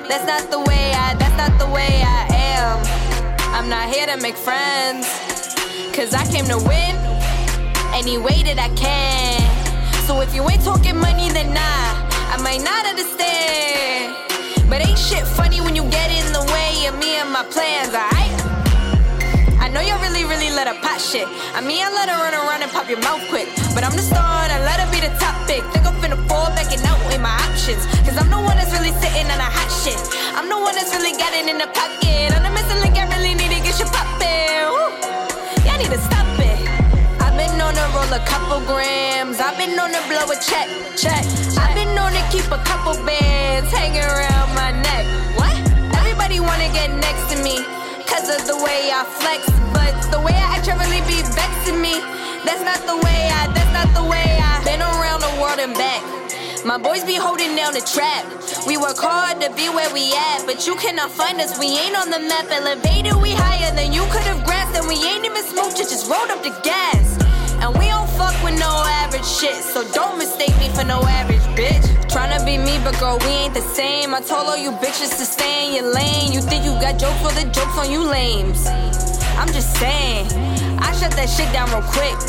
That's 0.08 0.25
not 0.25 0.52
the 0.52 0.60
way 0.60 0.94
I, 0.94 1.16
that's 1.16 1.38
not 1.38 1.58
the 1.58 1.70
way 1.74 2.04
I 2.06 2.22
am. 2.54 2.78
I'm 3.56 3.70
not 3.70 3.90
here 3.90 4.06
to 4.06 4.18
make 4.18 4.38
friends. 4.38 5.08
Cause 5.98 6.13
I 6.13 6.25
came 6.32 6.46
to 6.46 6.58
win 6.58 6.94
any 7.94 8.18
way 8.18 8.44
that 8.44 8.60
I 8.60 8.70
can. 8.75 9.42
So 10.06 10.22
if 10.22 10.36
you 10.36 10.48
ain't 10.48 10.63
talking 10.63 10.98
money, 10.98 11.30
then 11.30 11.54
nah, 11.54 11.86
I 12.34 12.38
might 12.44 12.62
not 12.62 12.86
understand. 12.86 13.93
But 14.74 14.89
ain't 14.89 14.98
shit 14.98 15.22
funny 15.38 15.62
when 15.62 15.75
you 15.75 15.86
get 15.94 16.10
in 16.10 16.34
the 16.34 16.42
way 16.50 16.89
of 16.89 16.98
me 16.98 17.22
and 17.22 17.30
my 17.30 17.46
plans, 17.46 17.94
alright? 17.94 18.34
I 19.62 19.70
know 19.70 19.86
you 19.86 19.94
really, 20.01 20.25
really 20.25 20.50
let 20.50 20.65
her 20.65 20.74
pop 20.82 20.98
shit. 20.98 21.30
I 21.53 21.62
mean, 21.62 21.77
I 21.86 21.94
let 21.94 22.10
her 22.10 22.18
run 22.18 22.34
around 22.34 22.65
and 22.65 22.72
pop 22.74 22.89
your 22.89 22.98
mouth 23.06 23.22
quick. 23.30 23.46
But 23.77 23.86
I'm 23.86 23.94
the 23.94 24.01
star 24.01 24.42
and 24.42 24.50
I 24.50 24.58
let 24.65 24.82
her 24.82 24.89
be 24.89 24.98
the 24.98 25.13
top 25.22 25.38
pick. 25.46 25.62
Think 25.77 25.86
I'm 25.86 25.94
finna 26.01 26.18
fall 26.25 26.50
back 26.58 26.74
and 26.74 26.82
out 26.89 26.98
in 27.13 27.22
my 27.22 27.38
options. 27.46 27.86
Cause 28.01 28.18
I'm 28.18 28.34
the 28.34 28.42
one 28.42 28.58
that's 28.58 28.74
really 28.74 28.98
sitting 28.98 29.30
on 29.30 29.38
a 29.38 29.46
hot 29.46 29.70
shit. 29.70 30.01
I'm 30.34 30.50
the 30.50 30.58
one 30.58 30.74
that's 30.74 30.89
really 30.89 31.13
got 31.22 31.38
it 31.38 31.46
in 31.46 31.62
the 31.62 31.70
pocket. 31.70 32.34
I'm 32.34 32.42
the 32.42 32.50
missing 32.50 32.82
link, 32.82 32.98
I 32.98 33.06
really 33.13 33.38
need 33.38 33.53
to 33.53 33.62
get 33.62 33.77
you 33.77 33.86
poppin'. 33.94 34.74
Y'all 35.70 35.77
need 35.77 35.94
to 35.94 36.01
stop 36.01 36.33
on 37.63 37.74
to 37.75 37.86
roll 37.96 38.12
a 38.12 38.24
couple 38.27 38.60
grams. 38.67 39.39
I've 39.39 39.58
been 39.58 39.79
on 39.79 39.91
to 39.96 40.01
blow 40.12 40.27
a 40.27 40.38
check, 40.43 40.67
check. 41.00 41.24
I've 41.55 41.74
been 41.74 41.96
on 41.96 42.12
to 42.12 42.24
keep 42.27 42.46
a 42.51 42.60
couple 42.67 42.93
bands 43.08 43.72
hanging 43.72 44.03
around 44.03 44.50
my 44.51 44.75
neck. 44.84 45.03
What? 45.39 45.55
Everybody 45.96 46.39
wanna 46.43 46.67
get 46.75 46.91
next 46.91 47.32
to 47.32 47.38
me. 47.39 47.63
Cause 48.03 48.27
of 48.27 48.43
the 48.51 48.60
way 48.60 48.91
I 48.91 49.08
flex. 49.20 49.48
But 49.72 49.96
the 50.12 50.20
way 50.20 50.36
I 50.36 50.60
act 50.60 50.67
really 50.67 51.03
be 51.08 51.24
vexing 51.24 51.79
me. 51.79 51.96
That's 52.43 52.63
not 52.67 52.84
the 52.84 53.00
way 53.00 53.20
I, 53.32 53.48
that's 53.55 53.72
not 53.72 53.89
the 53.96 54.05
way 54.12 54.27
I 54.43 54.60
been 54.67 54.84
around 54.84 55.24
the 55.24 55.34
world 55.39 55.60
and 55.63 55.74
back. 55.74 56.03
My 56.65 56.77
boys 56.77 57.03
be 57.03 57.15
holding 57.15 57.55
down 57.55 57.74
the 57.74 57.84
trap. 57.84 58.24
We 58.67 58.75
work 58.77 59.00
hard 59.00 59.39
to 59.41 59.50
be 59.55 59.67
where 59.72 59.91
we 59.93 60.12
at, 60.12 60.43
but 60.46 60.67
you 60.67 60.75
cannot 60.75 61.12
find 61.12 61.39
us. 61.39 61.60
We 61.60 61.67
ain't 61.67 61.96
on 61.96 62.12
the 62.12 62.20
map. 62.20 62.48
Elevated, 62.51 63.15
we 63.24 63.32
higher 63.32 63.72
than 63.75 63.91
you 63.91 64.03
could 64.12 64.27
have 64.27 64.43
grasped, 64.43 64.77
and 64.77 64.88
we 64.88 64.96
ain't 64.96 65.24
even 65.24 65.43
smooth. 65.43 65.75
Just 65.75 66.10
rolled 66.12 66.32
up 66.32 66.43
the 66.43 66.55
gas. 66.63 67.12
And 67.63 67.72
we 67.79 67.88
don't 67.88 68.10
fuck 68.10 68.36
with 68.43 68.60
no 68.60 68.84
average 69.00 69.24
shit, 69.24 69.55
so 69.55 69.89
don't 69.93 70.17
mistake 70.17 70.51
me 70.60 70.67
for 70.75 70.84
no 70.84 71.00
average 71.03 71.48
bitch. 71.55 71.86
Tryna 72.12 72.43
be 72.46 72.58
me, 72.58 72.77
but 72.84 73.00
girl, 73.00 73.17
we 73.20 73.32
ain't 73.48 73.53
the 73.53 73.62
same. 73.62 74.13
I 74.13 74.20
told 74.20 74.48
all 74.48 74.58
you 74.58 74.72
bitches 74.84 75.17
to 75.17 75.24
stay 75.24 75.67
in 75.67 75.75
your 75.75 75.93
lane. 75.93 76.34
You 76.34 76.41
think 76.41 76.65
you 76.65 76.72
got 76.84 77.00
jokes 77.00 77.22
for 77.24 77.32
the 77.39 77.50
jokes 77.51 77.77
on 77.77 77.89
you 77.89 78.03
lames. 78.03 78.67
I'm 79.39 79.48
just 79.48 79.77
saying, 79.77 80.27
I 80.84 80.91
shut 81.00 81.12
that 81.12 81.29
shit 81.29 81.48
down 81.53 81.72
real 81.72 81.88
quick. 81.88 82.20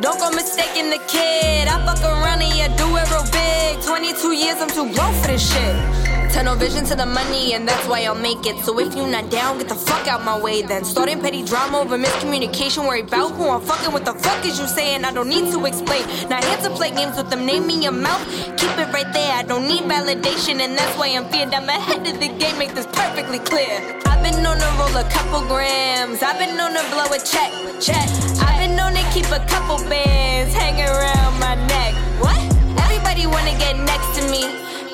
Don't 0.00 0.18
go 0.18 0.32
mistaking 0.32 0.90
the 0.90 0.98
kid. 1.06 1.68
I 1.68 1.78
fuck 1.86 2.02
around 2.02 2.42
and 2.42 2.52
yeah, 2.58 2.66
do 2.76 2.90
it 2.98 3.06
real 3.08 3.22
big. 3.30 3.86
22 3.86 4.32
years, 4.32 4.60
I'm 4.60 4.68
too 4.68 4.92
grown 4.92 5.14
for 5.22 5.28
this 5.28 5.46
shit. 5.46 6.05
Tunnel 6.36 6.54
vision 6.56 6.84
to 6.84 6.94
the 6.94 7.06
money, 7.06 7.54
and 7.54 7.66
that's 7.66 7.88
why 7.88 8.02
I'll 8.02 8.14
make 8.14 8.44
it. 8.44 8.62
So 8.62 8.78
if 8.78 8.94
you 8.94 9.06
not 9.06 9.30
down, 9.30 9.56
get 9.56 9.70
the 9.70 9.74
fuck 9.74 10.06
out 10.06 10.22
my 10.22 10.38
way 10.38 10.60
then. 10.60 10.84
Starting 10.84 11.18
petty 11.18 11.42
drama 11.42 11.78
over 11.78 11.96
miscommunication, 11.96 12.86
worry 12.86 13.00
about 13.00 13.32
who 13.36 13.48
I'm 13.48 13.62
fucking. 13.62 13.90
What 13.90 14.04
the 14.04 14.12
fuck 14.12 14.44
is 14.44 14.60
you 14.60 14.66
saying? 14.66 15.06
I 15.06 15.12
don't 15.14 15.30
need 15.30 15.50
to 15.52 15.64
explain. 15.64 16.04
Not 16.28 16.44
here 16.44 16.58
to 16.58 16.68
play 16.76 16.90
games 16.90 17.16
with 17.16 17.30
them, 17.30 17.46
name 17.46 17.66
me 17.66 17.82
your 17.82 17.92
mouth. 17.92 18.20
Keep 18.58 18.76
it 18.76 18.92
right 18.92 19.10
there, 19.14 19.32
I 19.32 19.44
don't 19.44 19.66
need 19.66 19.84
validation, 19.84 20.60
and 20.60 20.76
that's 20.76 20.94
why 20.98 21.08
I'm 21.08 21.24
feared. 21.30 21.54
I'm 21.54 21.70
ahead 21.70 22.06
of 22.06 22.20
the 22.20 22.28
game, 22.28 22.58
make 22.58 22.74
this 22.74 22.86
perfectly 22.92 23.38
clear. 23.38 23.72
I've 24.04 24.22
been 24.22 24.44
on 24.44 24.58
to 24.58 24.70
roll 24.76 24.94
a 24.94 25.08
couple 25.08 25.40
grams, 25.48 26.22
I've 26.22 26.38
been 26.38 26.60
on 26.60 26.74
to 26.76 26.84
blow 26.92 27.16
a 27.16 27.18
check, 27.18 27.50
check. 27.80 28.06
I've 28.44 28.60
been 28.60 28.78
on 28.78 28.92
to 28.92 29.04
keep 29.08 29.32
a 29.32 29.40
couple 29.48 29.78
bands 29.88 30.52
hanging 30.52 30.84
around 30.84 31.40
my 31.40 31.54
neck. 31.64 31.94
What? 32.20 32.36
Everybody 32.84 33.26
wanna 33.26 33.56
get 33.56 33.78
next 33.78 34.20
to 34.20 34.30
me. 34.30 34.44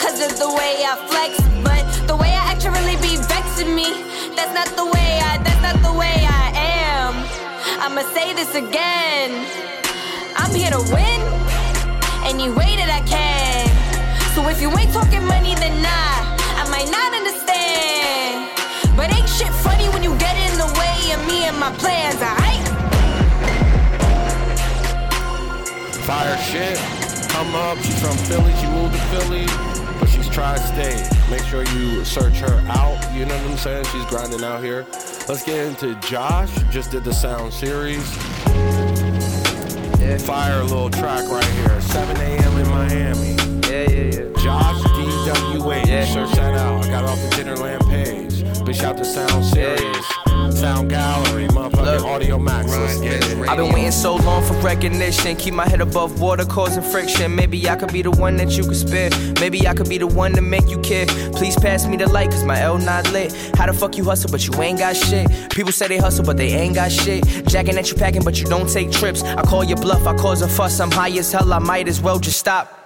Cause 0.03 0.21
of 0.21 0.37
the 0.37 0.49
way 0.49 0.83
I 0.83 0.99
flex, 1.07 1.39
but 1.63 1.83
the 2.09 2.17
way 2.17 2.31
I 2.35 2.51
act 2.51 2.65
really 2.67 2.99
be 2.99 3.15
vexing 3.31 3.73
me. 3.73 3.89
That's 4.35 4.53
not 4.53 4.67
the 4.75 4.85
way 4.85 5.11
I, 5.23 5.39
that's 5.47 5.63
not 5.63 5.79
the 5.81 5.95
way 5.97 6.27
I 6.27 6.47
am. 6.59 7.15
I'ma 7.79 8.03
say 8.12 8.35
this 8.35 8.53
again. 8.55 9.31
I'm 10.35 10.53
here 10.55 10.71
to 10.71 10.83
win 10.91 11.21
any 12.27 12.51
way 12.51 12.75
that 12.83 12.91
I 12.91 13.03
can. 13.07 13.71
So 14.35 14.43
if 14.49 14.61
you 14.61 14.71
ain't 14.77 14.93
talking 14.93 15.25
money, 15.25 15.55
then 15.55 15.81
nah, 15.81 16.19
I 16.59 16.67
might 16.67 16.91
not 16.91 17.15
understand. 17.15 18.51
But 18.97 19.15
ain't 19.15 19.29
shit 19.29 19.55
funny 19.62 19.87
when 19.95 20.03
you 20.03 20.19
get 20.19 20.35
in 20.35 20.59
the 20.59 20.71
way 20.83 21.15
of 21.15 21.21
me 21.31 21.47
and 21.47 21.57
my 21.59 21.71
plans, 21.79 22.19
alright? 22.19 22.67
Fire 26.03 26.37
shit. 26.38 26.79
Come 27.33 27.55
up. 27.55 27.79
She's 27.79 27.99
from 28.01 28.17
Philly. 28.29 28.53
She 28.61 28.67
moved 28.67 28.95
to 28.95 29.01
Philly, 29.12 29.47
tri-state. 30.33 31.09
Make 31.31 31.42
sure 31.45 31.64
you 31.77 32.05
search 32.05 32.38
her 32.38 32.64
out. 32.68 32.99
You 33.14 33.27
know 33.27 33.37
what 33.42 33.51
I'm 33.53 33.57
saying? 33.59 33.85
She's 33.87 34.05
grinding 34.07 34.42
out 34.42 34.62
here. 34.62 34.87
Let's 35.29 35.45
get 35.45 35.66
into 35.66 35.95
Josh. 36.01 36.51
Just 36.71 36.90
did 36.90 37.05
the 37.05 37.12
sound 37.12 37.53
series. 37.53 38.03
Fire 40.23 40.61
a 40.61 40.64
little 40.64 40.90
track 40.90 41.29
right 41.29 41.45
here. 41.45 41.81
7 41.81 42.16
a.m. 42.16 42.59
in 42.59 42.68
Miami. 42.68 43.35
Yeah, 43.68 43.90
yeah, 43.90 44.21
yeah. 44.21 44.42
Josh 44.42 44.83
DWA. 44.83 45.87
Yeah. 45.87 46.05
Search 46.05 46.33
that 46.33 46.55
out. 46.55 46.85
I 46.85 46.88
got 46.88 47.05
off 47.05 47.18
the 47.18 47.37
Dinnerland 47.37 47.81
page. 47.88 48.42
Bitch 48.62 48.85
out 48.85 48.97
the 48.97 49.05
sound 49.05 49.45
series. 49.45 50.12
Sound 50.62 50.90
gallery. 50.90 51.48
Motherfucking 51.48 52.05
Audio 52.05 52.38
Max. 52.38 52.70
Let's 52.70 53.01
get 53.01 53.14
it. 53.14 53.48
I've 53.48 53.57
been 53.57 53.72
waiting 53.72 53.90
so 53.90 54.14
long 54.14 54.44
for 54.44 54.55
recognition. 54.61 55.35
Keep 55.35 55.55
my 55.55 55.68
head 55.68 55.81
above 55.81 56.20
water, 56.20 56.44
causing 56.44 56.85
friction. 56.85 57.35
Maybe 57.35 57.68
I 57.68 57.75
could 57.75 57.92
be 57.92 58.01
the 58.01 58.12
one 58.12 58.37
that 58.37 58.57
you 58.57 58.62
could 58.62 58.77
spare. 58.77 59.11
Maybe 59.40 59.66
I 59.66 59.75
could 59.75 59.88
be 59.88 59.98
the 59.98 60.07
one 60.07 60.35
to 60.35 60.40
make 60.40 60.68
you 60.68 60.79
care. 60.83 61.07
Please 61.33 61.57
pass 61.57 61.85
me 61.88 61.96
the 61.96 62.09
light, 62.09 62.31
cause 62.31 62.44
my 62.44 62.61
L 62.61 62.79
not 62.79 63.11
lit. 63.12 63.33
How 63.57 63.66
the 63.66 63.72
fuck 63.72 63.96
you 63.96 64.05
hustle, 64.05 64.31
but 64.31 64.46
you 64.46 64.55
ain't 64.62 64.79
got 64.79 64.94
shit? 64.94 65.51
People 65.51 65.72
say 65.72 65.88
they 65.88 65.98
hustle, 65.98 66.25
but 66.25 66.37
they 66.37 66.53
ain't 66.53 66.77
got 66.77 66.92
shit. 66.92 67.25
Jacking 67.48 67.75
that 67.75 67.90
you 67.90 67.96
packing, 67.96 68.22
but 68.22 68.38
you 68.38 68.46
don't 68.46 68.68
take 68.72 68.92
trips. 68.92 69.25
I 69.25 69.42
call 69.42 69.64
your 69.64 69.79
bluff, 69.79 70.07
I 70.07 70.16
cause 70.16 70.42
a 70.42 70.48
fuss. 70.48 70.79
I'm 70.79 70.92
high 70.92 71.11
as 71.18 71.33
hell, 71.33 71.53
I 71.53 71.59
might 71.59 71.88
as 71.88 72.01
well 72.01 72.20
just 72.20 72.38
stop. 72.38 72.82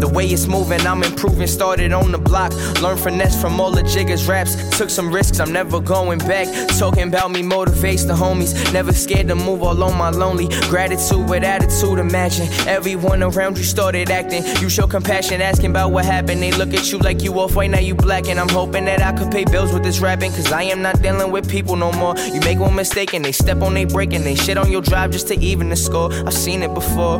The 0.00 0.08
way 0.08 0.26
it's 0.26 0.46
moving, 0.46 0.80
I'm 0.86 1.02
improving. 1.02 1.46
Started 1.46 1.92
on 1.92 2.12
the 2.12 2.18
block. 2.18 2.52
Learn 2.82 2.98
finesse 2.98 3.40
from 3.40 3.60
all 3.60 3.70
the 3.70 3.82
jiggers 3.82 4.28
raps. 4.28 4.54
Took 4.76 4.90
some 4.90 5.12
risks, 5.12 5.40
I'm 5.40 5.52
never 5.52 5.80
going 5.80 6.18
back. 6.18 6.48
Talking 6.78 7.08
about 7.08 7.30
me 7.30 7.42
motivates 7.42 8.06
the 8.06 8.14
homies. 8.14 8.52
Never 8.72 8.92
scared 8.92 9.28
to 9.28 9.34
move 9.34 9.62
all 9.62 9.82
on 9.82 9.96
my 9.96 10.10
lonely. 10.10 10.48
Gratitude 10.68 11.28
with 11.28 11.44
attitude, 11.44 11.98
imagine. 11.98 12.48
Everyone 12.68 13.22
around 13.22 13.56
you 13.56 13.64
started 13.64 14.10
acting. 14.10 14.44
You 14.60 14.68
show 14.68 14.86
compassion, 14.86 15.40
asking 15.40 15.70
about 15.70 15.92
what 15.92 16.04
happened. 16.04 16.42
They 16.42 16.52
look 16.52 16.74
at 16.74 16.92
you 16.92 16.98
like 16.98 17.22
you 17.22 17.38
off 17.40 17.56
white, 17.56 17.70
now 17.70 17.80
you 17.80 17.94
black. 17.94 18.28
And 18.28 18.38
I'm 18.38 18.50
hoping 18.50 18.84
that 18.84 19.00
I 19.00 19.12
could 19.12 19.30
pay 19.30 19.44
bills 19.44 19.72
with 19.72 19.82
this 19.82 20.00
rapping. 20.00 20.32
Cause 20.32 20.52
I 20.52 20.64
am 20.64 20.82
not 20.82 21.00
dealing 21.00 21.32
with 21.32 21.48
people 21.48 21.76
no 21.76 21.90
more. 21.92 22.16
You 22.18 22.40
make 22.40 22.58
one 22.58 22.74
mistake 22.74 23.14
and 23.14 23.24
they 23.24 23.32
step 23.32 23.62
on 23.62 23.74
they 23.74 23.86
break 23.86 24.12
and 24.12 24.24
they 24.24 24.34
shit 24.34 24.58
on 24.58 24.70
your 24.70 24.82
drive 24.82 25.10
just 25.10 25.28
to 25.28 25.38
even 25.38 25.68
the 25.70 25.76
score. 25.76 26.12
I've 26.12 26.34
seen 26.34 26.62
it 26.62 26.74
before. 26.74 27.18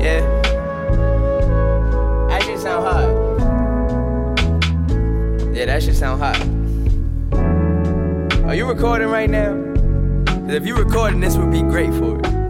Yeah. 0.00 0.47
Yeah, 5.58 5.64
that 5.64 5.82
should 5.82 5.96
sound 5.96 6.22
hot. 6.22 6.38
Are 8.44 8.54
you 8.54 8.64
recording 8.64 9.08
right 9.08 9.28
now? 9.28 9.56
if 10.48 10.64
you're 10.64 10.78
recording, 10.84 11.18
this 11.18 11.36
would 11.36 11.50
be 11.50 11.62
great 11.62 11.92
for 11.94 12.20
it. 12.20 12.47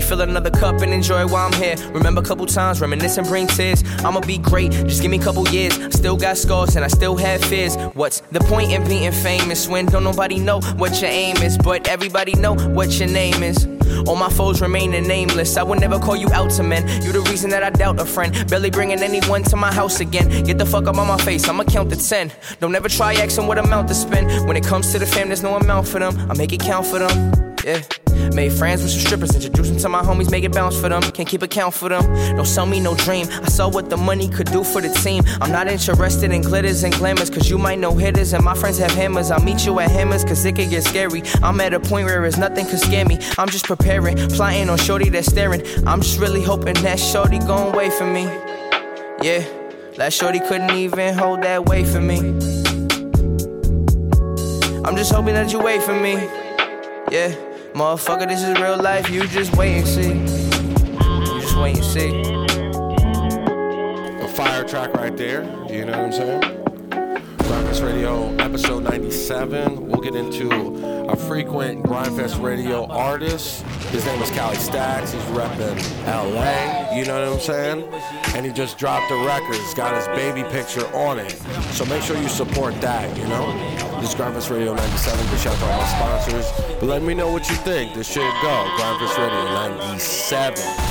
Me 0.00 0.06
fill 0.06 0.20
another 0.20 0.50
cup 0.50 0.80
and 0.80 0.92
enjoy 0.92 1.26
while 1.26 1.46
I'm 1.46 1.52
here. 1.52 1.76
Remember 1.92 2.20
a 2.20 2.24
couple 2.24 2.46
times, 2.46 2.80
reminisce 2.80 3.18
and 3.18 3.26
bring 3.26 3.46
tears. 3.46 3.82
I'ma 4.04 4.20
be 4.20 4.38
great, 4.38 4.72
just 4.72 5.02
give 5.02 5.10
me 5.10 5.18
a 5.18 5.22
couple 5.22 5.46
years. 5.48 5.74
Still 5.94 6.16
got 6.16 6.36
scars 6.38 6.76
and 6.76 6.84
I 6.84 6.88
still 6.88 7.16
have 7.16 7.42
fears. 7.44 7.76
What's 7.94 8.20
the 8.32 8.40
point 8.40 8.72
in 8.72 8.86
being 8.86 9.12
famous 9.12 9.68
when 9.68 9.86
don't 9.86 10.04
nobody 10.04 10.38
know 10.38 10.60
what 10.76 11.00
your 11.00 11.10
aim 11.10 11.36
is? 11.38 11.58
But 11.58 11.88
everybody 11.88 12.34
know 12.34 12.54
what 12.54 12.90
your 12.98 13.08
name 13.08 13.42
is. 13.42 13.66
All 14.06 14.16
my 14.16 14.30
foes 14.30 14.62
remaining 14.62 15.06
nameless. 15.06 15.56
I 15.56 15.62
would 15.62 15.80
never 15.80 15.98
call 15.98 16.16
you 16.16 16.28
out 16.32 16.50
to 16.52 16.62
men. 16.62 16.86
You 17.02 17.12
the 17.12 17.20
reason 17.22 17.50
that 17.50 17.62
I 17.62 17.70
doubt 17.70 18.00
a 18.00 18.04
friend. 18.04 18.32
Barely 18.48 18.70
bringing 18.70 19.00
anyone 19.00 19.42
to 19.44 19.56
my 19.56 19.72
house 19.72 20.00
again. 20.00 20.44
Get 20.44 20.58
the 20.58 20.66
fuck 20.66 20.86
up 20.86 20.96
on 20.96 21.06
my 21.08 21.18
face, 21.18 21.48
I'ma 21.48 21.64
count 21.64 21.90
to 21.90 21.96
ten. 21.96 22.32
Don't 22.60 22.74
ever 22.74 22.88
try 22.88 23.14
asking 23.14 23.46
what 23.46 23.58
amount 23.58 23.88
to 23.88 23.94
spend. 23.94 24.46
When 24.46 24.56
it 24.56 24.64
comes 24.64 24.92
to 24.92 24.98
the 24.98 25.06
fam, 25.06 25.28
there's 25.28 25.42
no 25.42 25.56
amount 25.56 25.88
for 25.88 25.98
them. 25.98 26.30
I 26.30 26.34
make 26.34 26.52
it 26.52 26.60
count 26.60 26.86
for 26.86 27.00
them. 27.00 27.49
Yeah. 27.64 27.82
Made 28.34 28.52
friends 28.52 28.82
with 28.82 28.92
some 28.92 29.00
strippers, 29.00 29.34
introduced 29.34 29.70
them 29.70 29.78
to 29.78 29.88
my 29.88 30.02
homies, 30.02 30.30
make 30.30 30.44
it 30.44 30.52
bounce 30.52 30.78
for 30.78 30.88
them. 30.88 31.02
Can't 31.02 31.28
keep 31.28 31.42
account 31.42 31.74
for 31.74 31.88
them. 31.88 32.04
Don't 32.36 32.46
sell 32.46 32.66
me 32.66 32.80
no 32.80 32.94
dream. 32.94 33.26
I 33.30 33.48
saw 33.48 33.68
what 33.68 33.90
the 33.90 33.96
money 33.96 34.28
could 34.28 34.50
do 34.50 34.62
for 34.62 34.80
the 34.80 34.88
team. 34.88 35.24
I'm 35.40 35.50
not 35.50 35.68
interested 35.68 36.30
in 36.32 36.42
glitters 36.42 36.84
and 36.84 36.94
glamours, 36.94 37.28
cause 37.28 37.50
you 37.50 37.58
might 37.58 37.78
know 37.78 37.94
hitters, 37.94 38.32
and 38.32 38.44
my 38.44 38.54
friends 38.54 38.78
have 38.78 38.92
hammers. 38.92 39.30
I'll 39.30 39.42
meet 39.42 39.66
you 39.66 39.78
at 39.80 39.90
hammers, 39.90 40.24
cause 40.24 40.44
it 40.44 40.56
could 40.56 40.70
get 40.70 40.84
scary. 40.84 41.22
I'm 41.42 41.60
at 41.60 41.74
a 41.74 41.80
point 41.80 42.06
where 42.06 42.24
it's 42.24 42.36
nothing 42.36 42.66
could 42.66 42.78
scare 42.78 43.04
me. 43.04 43.18
I'm 43.36 43.48
just 43.48 43.66
preparing, 43.66 44.16
plotting 44.16 44.70
on 44.70 44.78
shorty 44.78 45.08
that's 45.08 45.26
staring. 45.26 45.62
I'm 45.86 46.00
just 46.00 46.18
really 46.18 46.42
hoping 46.42 46.74
that 46.82 46.98
shorty 47.00 47.38
gon' 47.38 47.72
wait 47.76 47.92
for 47.92 48.06
me. 48.06 48.24
Yeah, 49.22 49.44
that 49.96 50.12
shorty 50.12 50.40
couldn't 50.40 50.70
even 50.72 51.14
hold 51.16 51.42
that 51.42 51.66
weight 51.66 51.88
for 51.88 52.00
me. 52.00 52.18
I'm 54.84 54.96
just 54.96 55.12
hoping 55.12 55.34
that 55.34 55.52
you 55.52 55.60
wait 55.60 55.82
for 55.82 55.98
me. 55.98 56.14
Yeah, 57.10 57.34
motherfucker, 57.74 58.28
this 58.28 58.42
is 58.42 58.58
real 58.60 58.76
life. 58.76 59.08
You 59.10 59.26
just 59.26 59.56
wait 59.56 59.78
and 59.78 59.88
see. 59.88 60.12
You 60.12 61.40
just 61.40 61.56
wait 61.56 61.76
and 61.76 61.84
see. 61.84 62.22
A 64.24 64.28
fire 64.28 64.64
track 64.64 64.94
right 64.94 65.16
there. 65.16 65.42
You 65.70 65.84
know 65.84 65.92
what 65.92 66.06
I'm 66.06 66.12
saying? 66.12 66.40
Gryndfest 67.50 67.84
Radio 67.84 68.34
episode 68.36 68.84
97. 68.84 69.88
We'll 69.88 70.00
get 70.00 70.14
into 70.14 70.48
a 71.08 71.16
frequent 71.16 71.84
Gryndfest 71.84 72.42
Radio 72.42 72.86
artist. 72.86 73.62
His 73.90 74.04
name 74.06 74.22
is 74.22 74.30
Cali 74.30 74.56
Stackz. 74.56 75.12
He's 75.12 75.22
repping 75.24 75.76
LA. 76.06 76.94
You 76.94 77.04
know 77.04 77.20
what 77.20 77.32
I'm 77.34 77.40
saying? 77.40 77.92
And 78.34 78.46
he 78.46 78.52
just 78.52 78.78
dropped 78.78 79.10
a 79.10 79.16
record. 79.26 79.56
It's 79.56 79.74
got 79.74 79.96
his 79.96 80.06
baby 80.08 80.48
picture 80.50 80.86
on 80.94 81.18
it. 81.18 81.32
So 81.72 81.84
make 81.86 82.02
sure 82.02 82.16
you 82.16 82.28
support 82.28 82.80
that, 82.80 83.16
you 83.16 83.26
know? 83.26 83.89
This 84.00 84.14
is 84.14 84.14
Gryndfest 84.14 84.50
Radio 84.50 84.72
97. 84.72 85.26
Big 85.30 85.38
shout 85.38 85.52
out 85.52 85.58
to 85.58 85.64
all 85.66 85.78
my 85.78 85.86
sponsors. 85.86 86.46
But 86.80 86.88
let 86.88 87.02
me 87.02 87.12
know 87.12 87.30
what 87.30 87.46
you 87.50 87.56
think. 87.56 87.92
This 87.92 88.10
should 88.10 88.22
go. 88.40 88.66
Gryndfest 88.78 89.18
Radio 89.18 89.44
97. 89.44 90.90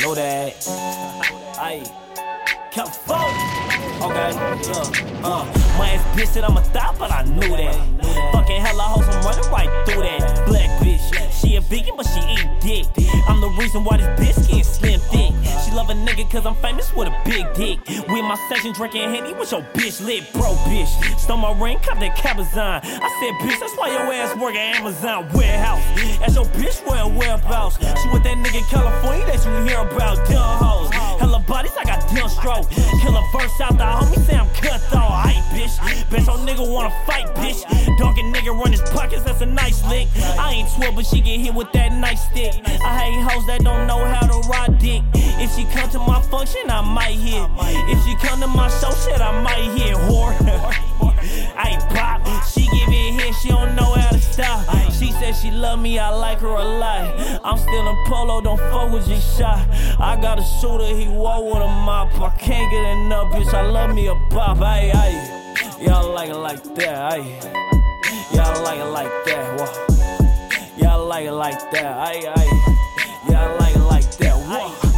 know 0.00 0.14
that. 0.14 0.54
Aye. 1.58 1.82
Phone. 3.04 3.34
Okay, 4.00 4.30
yeah. 4.32 5.26
Uh, 5.26 5.44
my 5.76 5.90
ass 5.90 6.16
bitch 6.16 6.28
said 6.28 6.44
I'm 6.44 6.56
a 6.56 6.62
thot, 6.62 6.96
but 6.98 7.12
I 7.12 7.24
knew 7.24 7.56
that. 7.56 7.74
Fucking 8.32 8.60
hella 8.60 8.82
hoes, 8.84 9.04
I'm 9.08 9.22
running 9.24 9.50
right 9.50 9.86
through 9.86 10.02
that. 10.02 10.46
Black 10.46 10.70
bitch, 10.80 11.00
she 11.32 11.56
a 11.56 11.60
vegan, 11.60 11.94
but 11.96 12.06
she 12.06 12.20
eat 12.20 12.48
dick. 12.62 12.86
I'm 13.28 13.40
the 13.40 13.48
reason 13.58 13.84
why 13.84 13.98
this 13.98 14.08
bitch 14.18 14.48
getting 14.48 14.64
slim 14.64 15.00
thick. 15.00 15.39
She 15.70 15.76
love 15.76 15.88
a 15.88 15.94
nigga 15.94 16.28
cause 16.28 16.46
I'm 16.46 16.56
famous 16.56 16.92
with 16.94 17.06
a 17.06 17.22
big 17.24 17.46
dick. 17.54 17.78
We 18.08 18.18
in 18.18 18.24
my 18.24 18.34
session 18.48 18.72
drinking 18.72 19.14
Henny 19.14 19.34
with 19.34 19.52
your 19.52 19.62
bitch 19.72 20.04
lit, 20.04 20.32
bro, 20.32 20.54
bitch. 20.66 20.90
Stole 21.16 21.36
my 21.36 21.52
ring, 21.62 21.78
cop 21.78 22.00
that 22.00 22.16
Cabazon. 22.16 22.80
I 22.82 23.08
said, 23.20 23.34
bitch, 23.38 23.60
that's 23.60 23.76
why 23.76 23.90
your 23.90 24.12
ass 24.12 24.36
work 24.36 24.56
at 24.56 24.80
Amazon 24.80 25.28
warehouse. 25.32 25.82
As 26.26 26.34
your 26.34 26.46
bitch 26.46 26.84
wear 26.84 27.06
whereabouts. 27.06 27.78
She 27.78 28.08
with 28.10 28.24
that 28.24 28.36
nigga 28.42 28.58
in 28.58 28.64
California 28.64 29.24
that 29.26 29.46
you 29.46 29.52
hear 29.62 29.78
about, 29.78 30.16
dumb 30.28 30.58
hoes. 30.58 30.90
Hella 31.20 31.38
bodies, 31.46 31.72
I 31.78 31.84
got 31.84 32.00
dumb 32.16 32.28
stroke. 32.28 32.68
Kill 32.70 33.16
a 33.16 33.22
verse 33.30 33.60
out 33.60 33.78
the 33.78 33.84
homie, 33.84 34.18
say 34.26 34.36
I'm 34.36 34.48
cut 34.54 34.82
though. 34.90 35.06
Bitch. 35.50 36.10
Bet 36.10 36.26
your 36.26 36.38
nigga 36.38 36.68
wanna 36.68 36.94
fight, 37.06 37.26
bitch. 37.34 37.62
Dunkin' 37.98 38.32
nigga 38.32 38.56
run 38.56 38.72
his 38.72 38.82
pockets, 38.82 39.22
that's 39.24 39.40
a 39.40 39.46
nice 39.46 39.84
lick. 39.88 40.08
I 40.38 40.52
ain't 40.54 40.70
12, 40.76 40.94
but 40.94 41.06
she 41.06 41.20
get 41.20 41.40
hit 41.40 41.54
with 41.54 41.70
that 41.72 41.92
nice 41.92 42.22
stick. 42.28 42.54
I 42.84 42.98
hate 42.98 43.20
hoes 43.22 43.46
that 43.46 43.62
don't 43.62 43.86
know 43.86 44.04
how 44.04 44.26
to 44.26 44.48
ride 44.48 44.78
dick. 44.78 45.02
If 45.14 45.54
she 45.56 45.59
come 45.66 45.90
to 45.90 45.98
my 45.98 46.20
function, 46.22 46.70
I 46.70 46.80
might 46.80 47.16
hit. 47.16 47.48
If 47.90 48.04
she 48.04 48.14
come 48.26 48.40
to 48.40 48.46
my 48.46 48.68
show, 48.68 48.90
shit, 48.92 49.20
I 49.20 49.40
might 49.42 49.76
hit. 49.78 49.96
Whore. 49.96 50.34
I 51.56 51.76
pop. 51.90 52.26
She 52.46 52.62
give 52.62 52.88
it 52.88 53.20
here, 53.20 53.32
she 53.34 53.48
don't 53.48 53.74
know 53.74 53.92
how 53.94 54.10
to 54.10 54.20
stop. 54.20 54.64
She 54.92 55.12
said 55.12 55.32
she 55.32 55.50
love 55.50 55.80
me, 55.80 55.98
I 55.98 56.10
like 56.10 56.40
her 56.40 56.48
a 56.48 56.64
lot. 56.64 57.14
I'm 57.44 57.58
still 57.58 57.88
in 57.88 57.96
polo, 58.06 58.40
don't 58.40 58.58
fuck 58.70 58.92
with 58.92 59.06
G 59.06 59.18
shot. 59.20 59.66
I 59.98 60.18
got 60.20 60.38
a 60.38 60.44
shooter, 60.60 60.94
he 60.94 61.08
walk 61.08 61.42
with 61.44 61.62
a 61.62 61.68
mop. 61.68 62.18
I 62.20 62.30
can't 62.38 62.70
get 62.70 62.84
enough, 62.84 63.32
bitch. 63.32 63.52
I 63.52 63.62
love 63.62 63.94
me 63.94 64.06
a 64.08 64.14
bop. 64.14 64.60
Aye, 64.60 64.90
aye. 64.94 65.36
Y'all 65.80 66.12
like 66.14 66.30
it 66.30 66.36
like 66.36 66.62
that, 66.76 67.12
aye. 67.12 67.40
Y'all 68.34 68.62
like 68.62 68.78
it 68.78 68.84
like 68.84 69.24
that, 69.26 69.58
whoa. 69.58 70.76
Y'all 70.76 71.06
like 71.06 71.26
it 71.26 71.32
like 71.32 71.70
that, 71.72 71.84
aye, 71.84 72.32
aye. 72.36 73.30
Y'all 73.30 73.58
like 73.58 73.76
it 73.76 73.80
like 73.80 74.10
that, 74.18 74.36
whoa. 74.36 74.89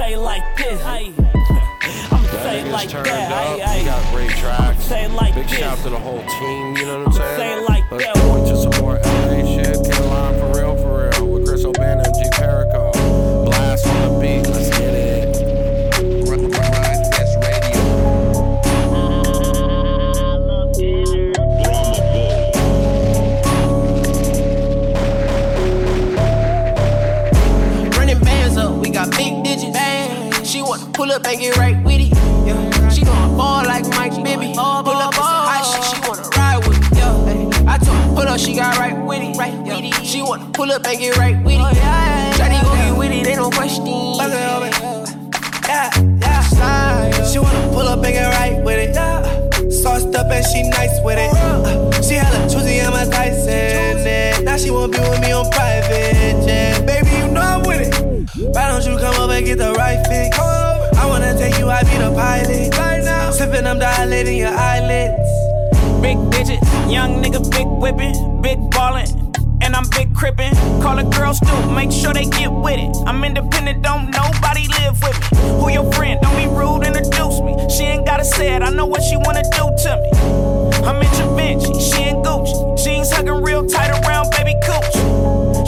Aye. 0.00 0.04
I'ma 0.04 0.04
tell 0.04 0.10
you 0.10 0.16
like 0.18 0.56
this, 0.56 0.80
aye. 0.84 1.12
I'ma 1.18 2.26
tell 2.28 2.42
That 2.44 2.68
like 2.70 2.88
turned 2.88 3.06
that, 3.06 3.32
up. 3.32 3.38
aye, 3.38 3.62
aye. 3.64 3.78
He 3.78 3.84
got 3.84 4.14
great 4.14 4.30
tracks. 4.30 4.84
Say 4.84 5.04
it 5.04 5.10
like 5.10 5.34
Big 5.34 5.48
this. 5.48 5.58
shout 5.58 5.78
to 5.78 5.90
the 5.90 5.98
whole 5.98 6.18
team. 6.20 6.76
You 6.76 6.86
know 6.86 6.98
what 6.98 7.06
I'm 7.08 7.12
saying? 7.12 7.38
Say 7.38 7.58
it 7.58 7.68
like 7.68 7.90
Let's 7.90 8.04
that. 8.04 8.14
go 8.16 8.36
into 8.36 8.56
some 8.56 8.72
up 31.18 31.26
and 31.26 31.40
get 31.40 31.56
right 31.56 31.82
with 31.84 32.00
it. 32.00 32.12
Yeah. 32.46 32.88
She 32.88 33.04
gonna 33.04 33.36
ball 33.36 33.64
like 33.64 33.86
Mike 33.90 34.14
Bibby. 34.22 34.54
Pull 34.54 34.60
up 34.62 34.84
with 34.86 35.16
some 35.16 35.44
hot 35.50 35.64
shit, 35.66 35.84
she 35.90 35.98
wanna 36.08 36.28
ride 36.36 36.66
with 36.66 36.78
me. 36.78 36.98
Yeah. 36.98 37.72
I 37.72 37.78
told 37.78 37.98
her, 37.98 38.08
pull 38.14 38.28
up, 38.28 38.38
she 38.38 38.54
got 38.54 38.78
right 38.78 38.96
with 38.96 39.22
it. 39.22 39.36
Right 39.36 39.54
with 39.54 39.84
it. 39.84 40.06
She 40.06 40.22
wanna 40.22 40.46
pull 40.52 40.70
up 40.70 40.86
and 40.86 40.98
get 40.98 41.16
right 41.16 41.42
with 41.42 41.54
it. 41.54 41.76
Shawty 42.38 42.62
gon' 42.62 42.76
get 42.76 42.98
with 42.98 43.12
it, 43.12 43.26
ain't 43.26 43.38
no 43.38 43.50
question. 43.50 43.86
Yeah, 45.66 45.90
yeah. 46.20 47.24
She 47.24 47.38
wanna 47.38 47.68
pull 47.72 47.88
up 47.88 48.04
and 48.04 48.14
get 48.14 48.28
right 48.38 48.62
with 48.62 48.78
it. 48.78 49.72
Sauced 49.72 50.14
up 50.14 50.30
and 50.30 50.44
she 50.46 50.62
nice 50.70 51.00
with 51.02 51.18
it. 51.18 51.32
Uh, 51.34 51.90
she 52.00 52.14
hella 52.14 52.48
choosy, 52.48 52.80
I'm 52.80 52.94
a 52.94 53.10
Tyson. 53.10 54.44
Now 54.44 54.56
she 54.56 54.70
wanna 54.70 54.92
be 54.92 55.00
with 55.00 55.20
me 55.20 55.32
on 55.32 55.50
private. 55.50 55.67
You, 62.36 62.44
I 62.44 62.46
be 62.46 62.64
the 62.64 62.70
pilot. 62.70 62.78
Right 62.78 63.04
now, 63.04 63.30
sipping, 63.30 63.66
I'm 63.66 63.78
dilating 63.78 64.38
your 64.38 64.48
eyelids. 64.48 65.30
Big 66.02 66.18
digit, 66.30 66.62
young 66.88 67.22
nigga, 67.22 67.40
big 67.50 67.66
whipping, 67.66 68.42
big 68.42 68.58
ballin'. 68.70 69.08
And 69.60 69.74
I'm 69.74 69.88
big 69.90 70.14
crippin'. 70.14 70.54
Call 70.82 70.98
a 70.98 71.04
girl 71.04 71.34
too, 71.34 71.70
make 71.72 71.90
sure 71.90 72.12
they 72.12 72.24
get 72.24 72.50
with 72.52 72.78
it. 72.78 72.96
I'm 73.06 73.22
independent, 73.24 73.82
don't 73.82 74.10
nobody 74.10 74.68
live 74.80 75.00
with 75.02 75.18
me. 75.32 75.38
Who 75.60 75.70
your 75.70 75.90
friend? 75.92 76.20
Don't 76.22 76.36
be 76.36 76.46
rude, 76.46 76.86
introduce 76.86 77.40
me. 77.40 77.54
She 77.68 77.84
ain't 77.84 78.06
gotta 78.06 78.24
say 78.24 78.54
it, 78.54 78.62
I 78.62 78.70
know 78.70 78.86
what 78.86 79.02
she 79.02 79.16
wanna 79.16 79.42
do 79.42 79.64
to 79.84 79.90
me. 80.02 80.10
I'm 80.86 81.02
in 81.02 81.10
Givenchy, 81.12 81.74
she 81.80 82.02
in 82.08 82.22
Gucci. 82.22 82.84
Jeans 82.84 83.10
hugging 83.10 83.42
real 83.42 83.66
tight 83.66 83.90
around 83.90 84.30
baby 84.30 84.54
cooch. 84.64 84.94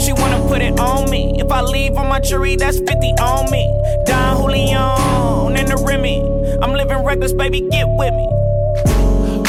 She 0.01 0.13
wanna 0.13 0.41
put 0.47 0.61
it 0.61 0.79
on 0.79 1.09
me. 1.09 1.39
If 1.39 1.51
I 1.51 1.61
leave 1.61 1.97
on 1.97 2.07
my 2.07 2.19
jury, 2.19 2.55
that's 2.55 2.79
50 2.79 2.95
on 3.19 3.51
me. 3.51 3.67
Don 4.05 4.37
Julian 4.37 5.57
in 5.57 5.67
the 5.67 5.77
Remy. 5.85 6.30
I'm 6.61 6.73
living 6.73 7.03
reckless, 7.03 7.33
baby, 7.33 7.61
get 7.71 7.87
with 7.97 8.13
me. 8.13 8.27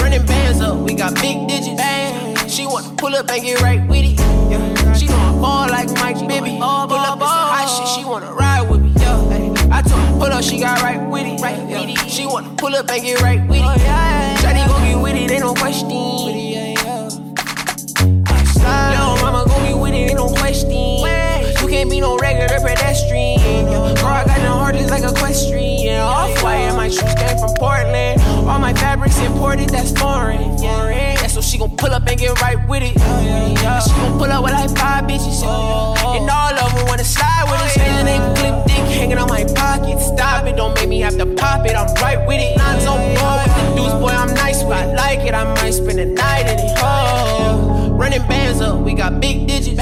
Running 0.01 0.25
bands 0.25 0.62
up, 0.62 0.79
we 0.79 0.94
got 0.94 1.14
big 1.16 1.46
digits. 1.46 1.83
She 2.51 2.66
wanna 2.66 2.88
pull 2.96 3.14
up 3.14 3.29
and 3.31 3.42
get 3.42 3.61
right 3.61 3.87
with 3.87 4.05
it. 4.05 4.18
Yeah. 4.51 4.92
She 4.94 5.07
gonna 5.07 5.38
ball 5.38 5.68
like 5.68 5.90
Mike 5.90 6.16
Bibby. 6.27 6.57
Pull 6.57 6.62
up 6.62 6.88
with 6.88 6.96
some 7.29 7.48
hot 7.53 7.68
shit, 7.68 7.87
she 7.88 8.03
wanna 8.09 8.33
ride 8.33 8.66
with 8.70 8.81
me. 8.81 8.92
Yeah. 8.96 9.20
I 9.70 9.83
told 9.83 10.01
her, 10.01 10.12
pull 10.12 10.33
up, 10.33 10.42
she 10.42 10.59
got 10.59 10.81
right 10.81 10.98
with 11.07 11.27
it. 11.27 11.38
Right 11.42 11.59
with 11.62 11.90
it. 11.90 11.98
She 12.11 12.25
wanna 12.25 12.48
pull 12.57 12.75
up 12.75 12.88
and 12.88 13.03
get 13.03 13.20
right 13.20 13.46
with 13.46 13.59
it. 13.59 13.81
Shawty 14.40 14.66
gon' 14.66 14.83
get 14.83 14.96
with 15.03 15.14
it, 15.14 15.31
ain't 15.31 15.40
no 15.40 15.53
question. 15.53 15.88
Little 15.88 16.33
mama 19.20 19.44
gon' 19.46 19.62
be 19.66 19.75
with 19.75 19.92
it, 19.92 20.09
ain't 20.09 20.14
no 20.14 20.29
question. 20.29 20.70
You 20.70 21.68
can't 21.68 21.90
be 21.90 22.01
no 22.01 22.16
regular 22.16 22.59
pedestrian. 22.59 23.66
Girl, 23.96 24.07
I 24.07 24.25
got 24.25 24.40
no 24.40 24.57
heart 24.57 24.77
just 24.77 24.88
like 24.90 25.03
equestrian. 25.92 26.37
Off 26.37 26.42
white, 26.42 26.55
and 26.68 26.76
my 26.76 26.88
shoes 26.88 27.14
came 27.14 27.38
from 27.38 27.55
Portland. 27.57 28.20
All 28.48 28.59
my 28.59 28.74
fabrics 28.74 29.18
imported, 29.20 29.68
that's 29.70 29.92
foreign. 29.98 30.59
Yeah. 30.59 31.26
So 31.26 31.40
she 31.40 31.57
gon' 31.59 31.76
pull 31.76 31.92
up 31.92 32.07
and 32.07 32.18
get 32.18 32.40
right 32.42 32.59
with 32.68 32.83
it. 32.83 32.92
She 32.92 33.90
gon' 33.90 34.18
pull 34.18 34.31
up 34.31 34.44
with 34.44 34.52
like 34.52 34.70
five 34.76 35.05
bitches. 35.05 35.42
And 35.42 36.28
all 36.28 36.52
of 36.52 36.74
them 36.74 36.87
wanna 36.87 37.05
slide 37.05 37.48
with 37.50 37.61
it. 37.64 37.70
Saying 37.81 38.05
they 38.05 38.18
clip 38.37 38.66
dick 38.66 38.85
hanging 38.92 39.18
on 39.18 39.28
my 39.28 39.44
pocket. 39.55 39.98
Stop 39.98 40.46
it, 40.46 40.57
don't 40.57 40.74
make 40.74 40.88
me 40.88 41.00
have 41.00 41.16
to 41.16 41.26
pop 41.26 41.64
it. 41.66 41.74
I'm 41.74 41.87
right 42.02 42.26
with 42.26 42.40
it. 42.40 42.57
Nines 42.59 42.87
on 42.87 42.98
board 43.16 43.46
with 43.46 43.55
the 43.57 43.62
deuce, 43.76 43.94
boy, 43.94 44.09
I'm 44.09 44.35
nice 44.35 44.62
with 44.62 44.72
it. 44.72 44.88
I 44.88 44.94
like 44.94 45.20
it, 45.20 45.35
I 45.35 45.44
might 45.55 45.70
spend 45.70 45.98
the 45.98 46.07
night 46.07 46.42
in 46.42 46.59
it. 46.59 46.76
Oh. 46.78 47.90
Running 47.92 48.26
bands 48.28 48.61
up, 48.61 48.81
we 48.81 48.94
got 48.94 49.20
big 49.20 49.46
digits. 49.46 49.81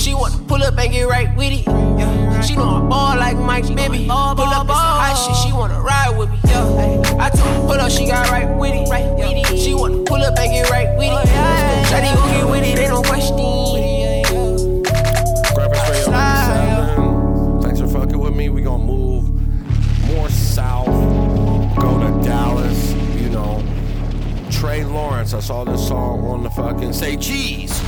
She 0.00 0.14
wanna 0.14 0.38
pull 0.48 0.62
up 0.62 0.78
and 0.78 0.90
get 0.90 1.06
right 1.08 1.36
with 1.36 1.52
it. 1.52 1.64
She 2.46 2.56
know 2.56 2.62
I 2.62 2.88
ball 2.88 3.16
like 3.18 3.36
Mike 3.36 3.66
Bibby. 3.74 4.06
Pull 4.06 4.40
up 4.48 4.70
hot 5.10 5.26
shit, 5.26 5.36
she 5.36 5.52
wanna 5.52 5.80
ride 5.80 6.16
with 6.16 6.30
me. 6.30 6.38
Yeah. 6.44 7.18
I 7.18 7.30
told 7.30 7.48
her, 7.48 7.60
pull 7.60 7.80
up, 7.80 7.90
she 7.90 8.06
got 8.06 8.30
right 8.30 8.48
with 8.48 8.74
it. 8.74 8.88
Right 8.88 9.12
with 9.14 9.50
it. 9.50 9.58
She 9.58 9.74
wanna 9.74 10.02
pull 10.04 10.22
up 10.22 10.38
and 10.38 10.52
get 10.52 10.70
right 10.70 10.96
with 10.96 11.08
it. 11.08 11.28
Shawty 11.88 12.14
gon' 12.14 12.30
get 12.30 12.46
with 12.48 12.64
it, 12.64 12.78
ain't 12.78 12.90
no 12.90 13.02
question. 13.02 13.36
Gryndfest 15.54 15.90
Radio 15.90 16.10
97. 16.10 17.62
Thanks 17.62 17.80
for 17.80 17.88
fucking 17.88 18.18
with 18.18 18.34
me. 18.34 18.48
We 18.48 18.62
gonna 18.62 18.84
move 18.84 19.30
more 20.06 20.28
south, 20.28 20.86
go 21.78 21.98
to 21.98 22.26
Dallas. 22.26 22.92
You 23.16 23.30
know, 23.30 23.62
Trey 24.50 24.84
Lawrence. 24.84 25.34
I 25.34 25.40
saw 25.40 25.64
this 25.64 25.86
song 25.86 26.24
on 26.26 26.42
the 26.42 26.50
fucking 26.50 26.92
Say 26.92 27.16
Cheese, 27.16 27.82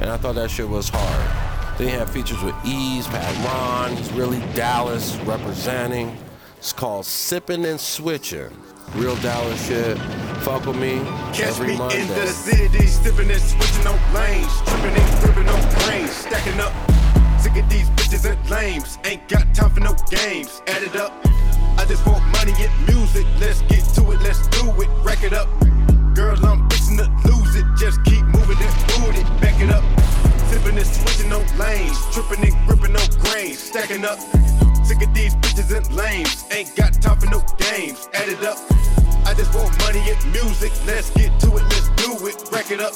and 0.00 0.10
I 0.10 0.16
thought 0.16 0.34
that 0.36 0.50
shit 0.50 0.68
was 0.68 0.88
hard. 0.88 1.78
They 1.78 1.84
he 1.84 1.90
had 1.90 2.10
features 2.10 2.42
with 2.42 2.56
Ease, 2.64 3.06
Pat 3.06 3.36
Ron. 3.46 3.96
He's 3.96 4.10
really 4.12 4.40
Dallas 4.54 5.14
representing. 5.18 6.16
It's 6.68 6.74
called 6.74 7.06
Sipping 7.06 7.64
and 7.64 7.80
Switching. 7.80 8.50
Real 8.94 9.16
dollar 9.22 9.56
shit. 9.56 9.96
Fuck 10.44 10.66
with 10.66 10.76
me 10.76 10.98
Catch 11.32 11.40
every 11.40 11.68
me 11.68 11.78
Monday. 11.78 12.02
in 12.02 12.08
the 12.08 12.26
city, 12.26 12.86
sipping 12.86 13.30
and 13.30 13.40
switching 13.40 13.86
on 13.86 13.98
lanes, 14.12 14.52
tripping 14.66 14.92
and 14.92 15.24
gripping 15.24 15.48
on 15.48 15.62
cranes, 15.80 16.10
stacking 16.10 16.60
up. 16.60 16.74
Sick 17.40 17.56
of 17.56 17.66
these 17.70 17.88
bitches 17.96 18.30
and 18.30 18.50
lames, 18.50 18.98
ain't 19.06 19.26
got 19.28 19.54
time 19.54 19.70
for 19.70 19.80
no 19.80 19.94
games. 20.10 20.60
Add 20.66 20.82
it 20.82 20.94
up. 20.94 21.14
I 21.78 21.86
just 21.88 22.06
want 22.06 22.22
money 22.36 22.52
and 22.58 22.86
music. 22.86 23.24
Let's 23.40 23.62
get 23.62 23.82
to 23.94 24.12
it, 24.12 24.20
let's 24.20 24.46
do 24.48 24.70
it. 24.82 24.90
Rack 25.02 25.22
it 25.24 25.32
up. 25.32 25.48
Girl, 26.14 26.36
I'm 26.44 26.68
fixing 26.68 26.98
to 26.98 27.08
lose 27.24 27.56
it. 27.56 27.64
Just 27.78 28.04
keep 28.04 28.22
moving 28.26 28.58
and 28.60 28.76
boot 28.88 29.16
it. 29.16 29.40
Back 29.40 29.58
it 29.58 29.70
up. 29.70 29.97
Sipping 30.68 30.84
and 30.84 30.94
switching 30.94 31.32
on 31.32 31.58
lanes, 31.58 31.98
tripping 32.12 32.44
and 32.44 32.68
gripping 32.68 32.94
on 32.94 33.08
grains, 33.24 33.58
stacking 33.58 34.04
up. 34.04 34.18
Sick 34.84 35.00
of 35.00 35.14
these 35.14 35.34
bitches 35.36 35.74
and 35.74 35.90
lames, 35.96 36.44
ain't 36.50 36.76
got 36.76 36.92
time 37.00 37.18
for 37.18 37.24
no 37.30 37.40
games. 37.56 38.06
Add 38.12 38.28
it 38.28 38.44
up. 38.44 38.58
I 39.24 39.32
just 39.32 39.54
want 39.54 39.72
money 39.78 40.00
and 40.00 40.22
music. 40.30 40.70
Let's 40.84 41.08
get 41.16 41.32
to 41.40 41.56
it, 41.56 41.62
let's 41.72 41.88
do 41.96 42.26
it. 42.26 42.36
Rack 42.52 42.70
it 42.70 42.80
up. 42.80 42.92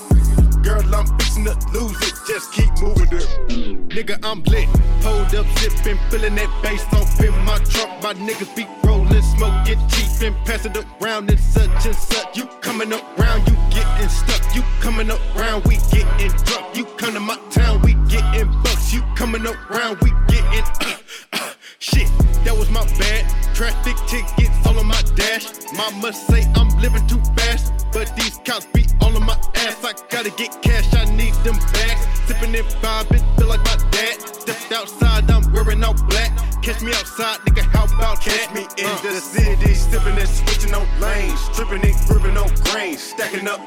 Girl, 0.63 0.85
I'm 0.95 1.07
fixing 1.17 1.45
to 1.45 1.57
lose 1.73 1.97
it. 2.03 2.13
Just 2.29 2.53
keep 2.53 2.69
moving 2.83 3.09
it. 3.09 3.89
Nigga, 3.89 4.19
I'm 4.23 4.43
lit. 4.53 4.69
Hold 5.03 5.35
up, 5.35 5.47
sipping, 5.57 5.99
feeling 6.11 6.35
that 6.35 6.51
bass 6.63 6.85
off 6.93 7.19
in 7.25 7.33
my 7.47 7.57
trunk. 7.73 8.03
My 8.03 8.13
niggas 8.13 8.55
be 8.55 8.67
rolling, 8.85 9.02
smoke 9.21 9.65
get 9.65 9.79
cheap 9.91 10.23
and 10.23 10.37
pass 10.47 10.65
it 10.65 10.77
around 11.01 11.31
and 11.31 11.41
such 11.41 11.87
and 11.87 11.95
such. 11.95 12.37
You 12.37 12.47
coming 12.61 12.93
around, 12.93 13.49
you 13.49 13.57
getting 13.71 14.09
stuck. 14.09 14.55
You 14.55 14.63
coming 14.81 15.11
around, 15.11 15.65
we 15.65 15.77
getting 15.91 16.31
drunk. 16.45 16.77
You 16.77 16.85
come 16.97 17.15
to 17.15 17.21
my 17.21 17.37
town, 17.51 17.83
we 17.83 17.95
getting 18.09 18.51
bucks. 18.63 18.93
You 18.93 19.03
coming 19.17 19.45
around, 19.47 19.99
we 20.01 20.11
getting 20.29 20.65
uh, 20.81 20.97
uh, 21.33 21.53
shit. 21.79 22.09
That 22.45 22.57
was 22.57 22.71
my 22.71 22.85
bad. 22.99 23.52
Traffic 23.63 23.97
tickets 24.09 24.67
all 24.67 24.77
on 24.77 24.89
my 24.89 25.01
dash. 25.15 25.47
Mama 25.77 26.13
say 26.13 26.43
I'm 26.57 26.69
living 26.81 27.07
too 27.07 27.23
fast, 27.37 27.87
but 27.93 28.11
these 28.17 28.41
cops 28.45 28.67
be 28.75 28.85
all 29.01 29.15
on 29.15 29.25
my 29.25 29.39
ass. 29.55 29.85
I 29.85 29.93
gotta 30.11 30.31
get 30.31 30.61
cash, 30.63 30.93
I 30.93 31.05
need 31.15 31.33
them 31.47 31.55
bags. 31.73 32.03
Sipping 32.27 32.57
and 32.57 32.67
bobbing, 32.83 33.23
feel 33.37 33.47
like 33.47 33.63
my 33.63 33.77
dad. 33.93 34.21
Stepped 34.21 34.73
outside, 34.73 35.31
I'm 35.31 35.53
wearing 35.53 35.85
all 35.85 35.95
black. 35.95 36.37
Catch 36.61 36.83
me 36.83 36.91
outside, 36.91 37.39
nigga, 37.47 37.63
how 37.71 37.85
about 37.85 38.21
Catch 38.21 38.53
me 38.53 38.67
in 38.79 38.91
uh. 38.91 39.01
the 39.01 39.21
city, 39.21 39.75
sipping 39.75 40.19
and 40.19 40.29
switching 40.29 40.75
on 40.75 40.89
lanes, 41.01 41.41
tripping 41.55 41.87
and 41.87 41.95
gripping 42.09 42.37
on 42.37 42.53
grains, 42.65 43.01
stacking 43.01 43.47
up. 43.47 43.61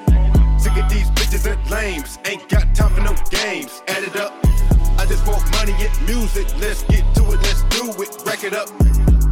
Sick 0.59 0.75
of 0.75 0.89
these 0.89 1.09
bitches 1.11 1.49
and 1.49 1.71
lames, 1.71 2.19
ain't 2.25 2.49
got 2.49 2.75
time 2.75 2.93
for 2.93 2.99
no 2.99 3.15
games. 3.31 3.81
Add 3.87 4.03
it 4.03 4.17
up. 4.17 4.74
I 5.05 5.07
just 5.07 5.27
want 5.27 5.45
money 5.51 5.75
and 5.85 6.07
music. 6.07 6.47
Let's 6.57 6.81
get 6.81 7.05
to 7.13 7.21
it, 7.29 7.39
let's 7.45 7.61
do 7.69 7.93
it. 8.01 8.09
Rack 8.25 8.43
it 8.43 8.53
up. 8.53 8.65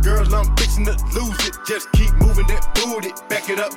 Girl, 0.04 0.22
I'm 0.36 0.56
fixing 0.56 0.86
to 0.86 0.92
lose 1.18 1.48
it. 1.48 1.58
Just 1.66 1.92
keep 1.94 2.14
moving 2.22 2.46
that 2.46 2.62
booty. 2.76 3.10
Back 3.28 3.50
it 3.50 3.58
up. 3.58 3.74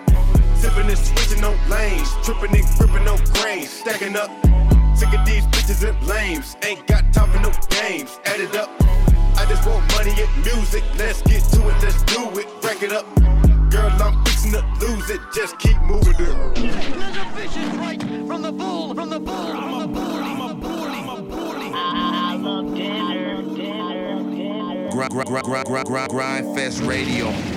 Sipping 0.61 0.91
and 0.93 0.99
switching 0.99 1.43
on 1.43 1.57
lanes. 1.71 2.13
Tripping 2.23 2.55
and 2.55 2.69
gripping 2.77 3.09
on 3.09 3.17
grains. 3.41 3.71
Stacking 3.71 4.15
up. 4.15 4.29
Sick 4.95 5.09
of 5.09 5.25
these 5.25 5.47
bitches 5.47 5.89
and 5.89 5.97
lames. 6.07 6.59
Ain't 6.65 6.87
got 6.87 7.11
time 7.15 7.31
for 7.31 7.41
no 7.41 7.51
games. 7.71 8.21
Add 8.27 8.41
it 8.41 8.55
up. 8.55 8.69
I 9.41 9.47
just 9.49 9.67
want 9.67 9.91
money 9.97 10.13
and 10.21 10.45
music. 10.45 10.85
Let's 10.99 11.23
get 11.23 11.45
to 11.57 11.67
it, 11.67 11.81
let's 11.81 12.03
do 12.03 12.29
it. 12.39 12.47
Rack 12.63 12.83
it 12.83 12.93
up. 12.93 13.07
Girl, 13.73 13.89
I'm 14.05 14.23
fixing 14.27 14.53
to 14.53 14.61
lose 14.85 15.09
it. 15.09 15.21
Just 15.35 15.59
keep 15.59 15.81
moving 15.81 16.13
it. 16.13 16.55
There's 16.57 17.17
a 17.17 17.25
vision 17.33 17.81
right 17.81 18.03
from 18.29 18.43
the 18.43 18.53
bull, 18.53 18.95
from 18.95 19.09
the 19.09 19.19
bull, 19.19 19.47
from 19.47 19.81
the 19.81 19.89
bull. 19.89 20.46
Grind, 26.09 26.55
Radio. 26.81 27.56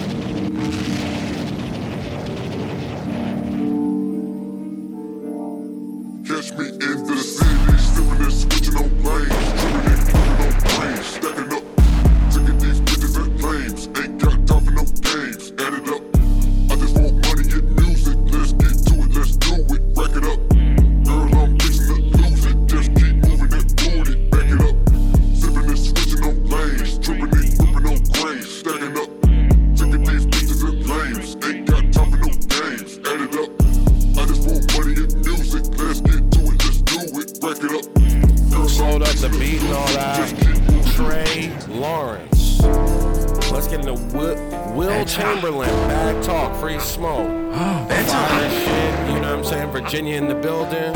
Get 43.69 43.85
into 43.85 43.93
Will, 44.17 44.35
Will 44.73 45.05
Chamberlain. 45.05 45.69
Bad 45.69 46.23
talk, 46.23 46.59
free 46.59 46.79
smoke. 46.79 47.27
Fire 47.53 48.49
shit, 48.49 49.09
you 49.09 49.19
know 49.21 49.29
what 49.29 49.39
I'm 49.39 49.43
saying? 49.43 49.71
Virginia 49.71 50.15
in 50.15 50.27
the 50.27 50.33
building. 50.33 50.91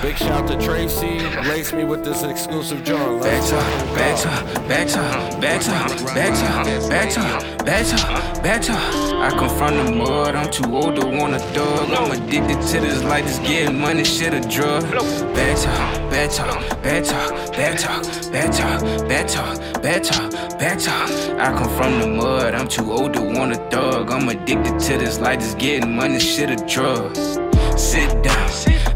Big 0.00 0.16
shout 0.16 0.48
to 0.48 0.58
Tracy. 0.58 1.20
Lace 1.48 1.74
me 1.74 1.84
with 1.84 2.04
this 2.04 2.22
exclusive 2.22 2.84
fucking 2.84 2.84
go. 2.84 3.20
Better, 3.20 3.56
better, 3.94 5.40
better, 5.40 5.40
better, 5.40 6.88
better, 6.88 7.64
better, 7.64 8.42
better. 8.42 9.15
I 9.26 9.30
come 9.30 9.48
from 9.58 9.76
the 9.76 9.90
mud, 9.90 10.36
I'm 10.36 10.48
too 10.52 10.72
old 10.72 10.94
to 11.00 11.04
want 11.04 11.34
a 11.34 11.40
dog. 11.52 11.90
I'm 11.90 12.12
addicted 12.12 12.62
to 12.62 12.80
this 12.80 13.02
life, 13.02 13.24
just 13.24 13.42
getting 13.42 13.76
money, 13.76 14.04
shit 14.04 14.32
a 14.32 14.40
drug. 14.48 14.82
Better, 15.34 15.68
better, 16.08 16.44
better, 16.80 17.50
better, 17.50 18.30
better, 18.30 19.04
better, 19.08 19.80
better, 19.80 20.28
better. 20.56 20.92
I 21.40 21.52
come 21.58 21.68
from 21.76 21.98
the 21.98 22.06
mud, 22.06 22.54
I'm 22.54 22.68
too 22.68 22.92
old 22.92 23.14
to 23.14 23.20
want 23.20 23.50
a 23.50 23.68
dog. 23.68 24.12
I'm 24.12 24.28
addicted 24.28 24.78
to 24.78 24.96
this 24.96 25.18
life, 25.18 25.40
just 25.40 25.58
getting 25.58 25.96
money, 25.96 26.20
shit 26.20 26.48
a 26.50 26.64
drug. 26.64 27.16
Sit 27.76 28.22
down, 28.22 28.48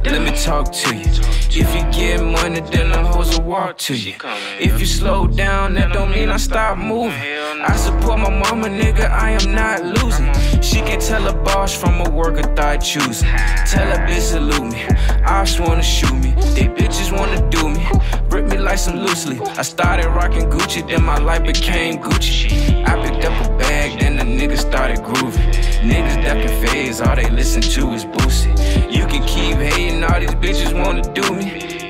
let 0.05 0.23
me 0.23 0.31
talk 0.41 0.71
to 0.71 0.95
you. 0.95 1.11
If 1.53 1.75
you 1.75 1.83
get 1.91 2.23
money, 2.23 2.61
then 2.61 2.93
the 2.93 3.03
hoes 3.03 3.37
will 3.37 3.47
walk 3.47 3.79
to 3.79 3.97
you. 3.97 4.15
If 4.61 4.79
you 4.79 4.87
slow 4.87 5.27
down, 5.27 5.75
that 5.75 5.93
don't 5.93 6.13
mean 6.13 6.29
I 6.29 6.37
stop 6.37 6.79
moving. 6.79 7.40
I 7.63 7.77
support 7.77 8.19
my 8.19 8.31
mama, 8.31 8.69
nigga, 8.69 9.11
I 9.11 9.33
am 9.33 9.55
not 9.55 9.85
losing. 9.85 10.33
She 10.63 10.81
can 10.81 10.99
tell 10.99 11.27
a 11.27 11.35
boss 11.35 11.79
from 11.79 12.01
a 12.01 12.09
worker 12.09 12.43
thought 12.55 12.79
choosing. 12.79 13.29
Tell 13.67 13.87
a 13.93 13.99
bitch 14.09 14.33
salute 14.33 14.73
me. 14.73 14.83
I 15.27 15.45
just 15.45 15.61
wanna 15.61 15.83
shoot 15.83 16.15
me. 16.15 16.33
They 16.55 16.69
bitches 16.69 17.13
wanna 17.13 17.47
do 17.51 17.69
me. 17.69 17.87
Rip 18.31 18.47
me 18.47 18.57
like 18.57 18.79
some 18.79 19.01
loosely. 19.01 19.41
I 19.59 19.63
started 19.63 20.09
rocking 20.09 20.49
Gucci, 20.49 20.89
then 20.89 21.05
my 21.05 21.19
life 21.19 21.45
became 21.45 21.99
Gucci. 21.99 22.83
I 22.89 22.95
picked 23.05 23.27
up 23.27 23.47
a 23.47 23.49
bag, 23.59 24.01
then 24.01 24.17
the 24.17 24.25
niggas 24.25 24.61
started 24.61 25.03
grooving. 25.03 25.53
Niggas 25.83 26.23
that 26.25 26.43
can 26.43 26.67
phase, 26.67 27.03
all 27.03 27.15
they 27.15 27.29
listen 27.29 27.61
to 27.61 27.93
is 27.93 28.07
Boosie. 28.07 28.57
You 28.91 29.07
can 29.07 29.23
keep 29.27 29.57
hating, 29.57 30.03
all 30.03 30.19
these 30.19 30.35
bitches 30.37 30.73
wanna 30.73 31.03
do 31.13 31.35
me. 31.35 31.45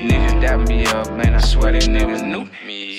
Niggas 0.09 0.41
dap 0.41 0.67
me 0.67 0.85
up, 0.87 1.09
man, 1.13 1.33
I 1.33 1.39
swear 1.39 1.71
they 1.71 1.79
niggas 1.79 2.27
knew 2.27 2.45
me. 2.65 2.90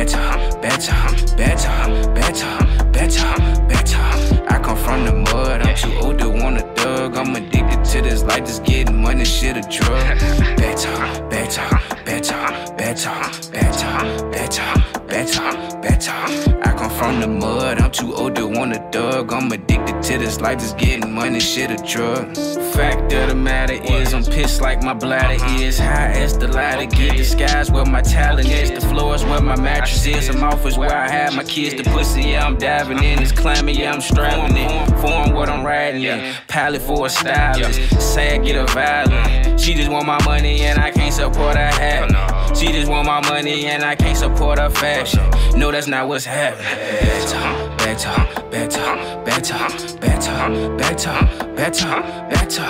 Better, 0.00 0.16
better, 0.62 1.36
better, 1.36 2.14
better, 2.14 2.84
better, 2.90 3.68
better. 3.68 4.46
I 4.48 4.58
come 4.64 4.78
from 4.78 5.04
the 5.04 5.12
mud, 5.12 5.60
I'm 5.60 5.76
too 5.76 5.92
old 6.00 6.18
to 6.20 6.30
want 6.30 6.56
a 6.56 6.62
thug. 6.74 7.18
I'm 7.18 7.36
addicted 7.36 7.84
to 7.84 8.00
this 8.00 8.22
life, 8.22 8.46
just 8.46 8.64
getting 8.64 9.02
money, 9.02 9.26
shit 9.26 9.58
a 9.58 9.60
drug. 9.60 10.18
Better, 10.56 10.96
better, 11.28 11.68
better, 12.06 12.40
better, 12.78 13.12
better, 13.52 14.30
better, 14.30 15.02
better, 15.06 15.80
better. 15.82 16.59
From 17.00 17.18
the 17.18 17.28
mud, 17.28 17.80
I'm 17.80 17.90
too 17.90 18.14
old 18.14 18.34
to 18.34 18.46
want 18.46 18.76
a 18.76 18.90
dog. 18.90 19.32
I'm 19.32 19.50
addicted 19.50 20.02
to 20.02 20.18
this 20.18 20.38
life, 20.38 20.58
just 20.58 20.76
getting 20.76 21.10
money, 21.14 21.40
shit 21.40 21.70
a 21.70 21.76
drug. 21.82 22.36
Fact 22.74 23.10
of 23.14 23.30
the 23.30 23.34
matter 23.34 23.72
is, 23.72 24.12
I'm 24.12 24.22
pissed 24.22 24.60
like 24.60 24.82
my 24.82 24.92
bladder 24.92 25.42
is. 25.62 25.78
High 25.78 26.10
as 26.10 26.36
the 26.36 26.48
ladder 26.48 26.84
get, 26.84 27.16
the 27.16 27.24
sky's 27.24 27.70
where 27.70 27.86
my 27.86 28.02
talent 28.02 28.50
is. 28.50 28.70
The 28.70 28.86
floor 28.86 29.14
is 29.14 29.24
where 29.24 29.40
my 29.40 29.58
mattress 29.58 30.04
is. 30.04 30.28
I'm 30.28 30.44
off 30.44 30.66
is 30.66 30.76
where 30.76 30.94
I 30.94 31.08
have 31.08 31.34
my 31.34 31.42
kids. 31.42 31.82
The 31.82 31.90
pussy, 31.90 32.20
yeah, 32.20 32.46
I'm 32.46 32.58
diving 32.58 33.02
in. 33.02 33.22
It's 33.22 33.32
climbing, 33.32 33.76
yeah, 33.76 33.94
I'm 33.94 34.02
strapping 34.02 34.58
in. 34.58 34.86
Form 34.98 35.32
what 35.32 35.48
I'm 35.48 35.64
riding 35.64 36.02
in. 36.02 36.34
Palette 36.48 36.82
for 36.82 37.06
a 37.06 37.08
stylist. 37.08 37.98
Say 37.98 38.34
I 38.34 38.38
get 38.44 38.56
a 38.56 38.66
violent. 38.74 39.58
She 39.58 39.72
just 39.72 39.90
want 39.90 40.06
my 40.06 40.22
money 40.26 40.60
and 40.60 40.78
I 40.78 40.90
can't 40.90 41.14
support 41.14 41.56
her 41.56 41.70
habit. 41.70 42.12
She 42.54 42.66
just 42.72 42.88
want 42.90 43.06
my 43.06 43.20
money 43.28 43.66
and 43.66 43.82
I 43.82 43.94
can't 43.96 44.16
support 44.16 44.58
her 44.58 44.70
fashion. 44.70 45.28
No, 45.58 45.70
that's 45.72 45.86
not 45.86 46.08
what's 46.08 46.24
happening. 46.24 46.64
Better, 46.66 47.76
better, 47.78 48.14
better, 48.50 49.22
better, 49.24 49.68
better, 49.98 50.76
better, 50.76 51.16
better, 51.56 52.02
better. 52.28 52.68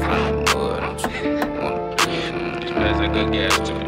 From 0.00 0.44
the 0.44 0.54
mud, 0.54 0.82
I'm 0.82 0.96
too- 0.96 1.10
That's 1.40 2.00
a 2.00 2.08
good 2.08 2.52
gas 2.52 2.68
too, 2.68 2.68
man. 2.74 2.78
That's 2.80 3.00
a 3.00 3.08
good 3.08 3.32
gas. 3.32 3.58
Better, 3.58 3.79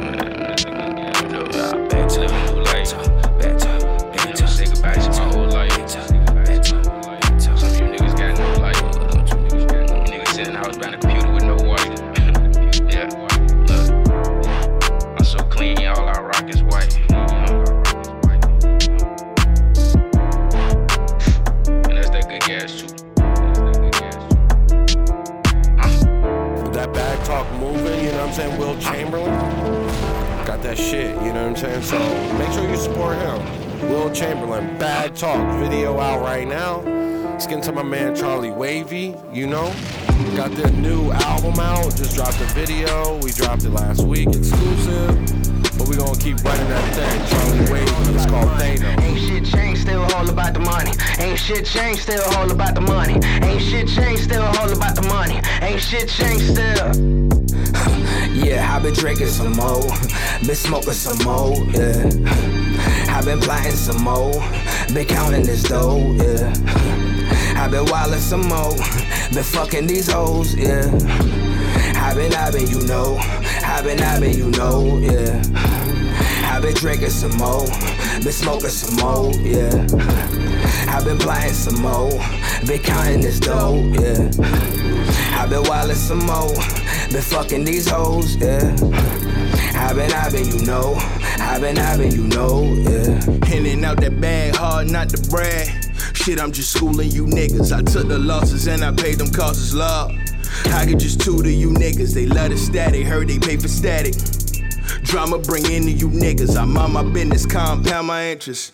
shit 55.92 56.08
changed, 56.08 56.52
still. 56.52 56.92
Yeah, 58.32 58.74
I've 58.74 58.82
been 58.82 58.94
drinking 58.94 59.26
some 59.26 59.52
more, 59.52 59.82
been 60.46 60.54
smoking 60.54 60.94
some 60.94 61.18
more, 61.22 61.54
yeah. 61.72 62.08
I've 63.14 63.26
been 63.26 63.40
plotting 63.40 63.72
some 63.72 64.02
more, 64.02 64.32
been 64.94 65.04
counting 65.06 65.42
this 65.42 65.62
dough, 65.64 66.14
yeah. 66.16 66.48
I've 67.56 67.70
been 67.70 67.84
wildin' 67.84 68.18
some 68.18 68.46
more, 68.48 68.74
been 69.34 69.44
fucking 69.44 69.86
these 69.86 70.10
hoes, 70.10 70.54
yeah. 70.54 70.86
I've 71.96 72.16
been, 72.16 72.32
I've 72.32 72.54
been, 72.54 72.68
you 72.68 72.86
know, 72.86 73.18
I've 73.64 73.84
been, 73.84 74.00
I've 74.00 74.20
been, 74.20 74.36
you 74.36 74.50
know, 74.52 74.98
yeah. 74.98 75.42
I've 76.50 76.62
been 76.62 76.74
drinking 76.74 77.10
some 77.10 77.36
more, 77.36 77.66
been 78.22 78.32
smoking 78.32 78.70
some 78.70 78.96
more, 78.96 79.32
yeah. 79.34 79.86
I've 80.88 81.04
been 81.04 81.18
plotting 81.18 81.52
some 81.52 81.82
more, 81.82 82.10
been 82.66 82.80
counting 82.82 83.20
this 83.20 83.38
dough, 83.38 83.92
yeah. 84.00 84.81
I've 85.42 85.50
been 85.50 85.64
wildin' 85.64 85.96
some 85.96 86.24
more, 86.24 86.54
been 87.10 87.20
fucking 87.20 87.64
these 87.64 87.88
hoes, 87.90 88.36
yeah. 88.36 88.76
I've 89.74 89.96
been, 89.96 90.12
I've 90.12 90.30
been, 90.30 90.46
you 90.46 90.64
know, 90.64 90.94
I've 91.40 91.60
been, 91.60 91.78
I've 91.78 91.98
been, 91.98 92.12
you 92.12 92.28
know, 92.28 92.62
yeah. 92.62 93.18
In 93.52 93.84
out 93.84 94.00
that 94.02 94.20
bag, 94.20 94.54
hard 94.54 94.88
not 94.88 95.08
to 95.08 95.30
brag. 95.30 95.68
Shit, 96.14 96.40
I'm 96.40 96.52
just 96.52 96.72
schooling 96.72 97.10
you 97.10 97.26
niggas. 97.26 97.76
I 97.76 97.82
took 97.82 98.06
the 98.06 98.20
losses 98.20 98.68
and 98.68 98.84
I 98.84 98.92
paid 98.92 99.18
them 99.18 99.32
causes 99.32 99.74
love. 99.74 100.12
I 100.66 100.86
could 100.86 101.00
just 101.00 101.20
tutor 101.20 101.50
you 101.50 101.70
niggas. 101.70 102.14
They 102.14 102.26
love 102.26 102.50
the 102.50 102.56
static, 102.56 103.04
heard 103.04 103.26
they 103.26 103.40
pay 103.40 103.56
for 103.56 103.66
static. 103.66 104.14
Drama 105.02 105.38
bring 105.38 105.68
into 105.68 105.90
you 105.90 106.08
niggas. 106.08 106.56
I'm 106.56 106.76
on 106.78 106.92
my 106.92 107.02
business, 107.02 107.46
compound 107.46 108.06
my 108.06 108.30
interest. 108.30 108.72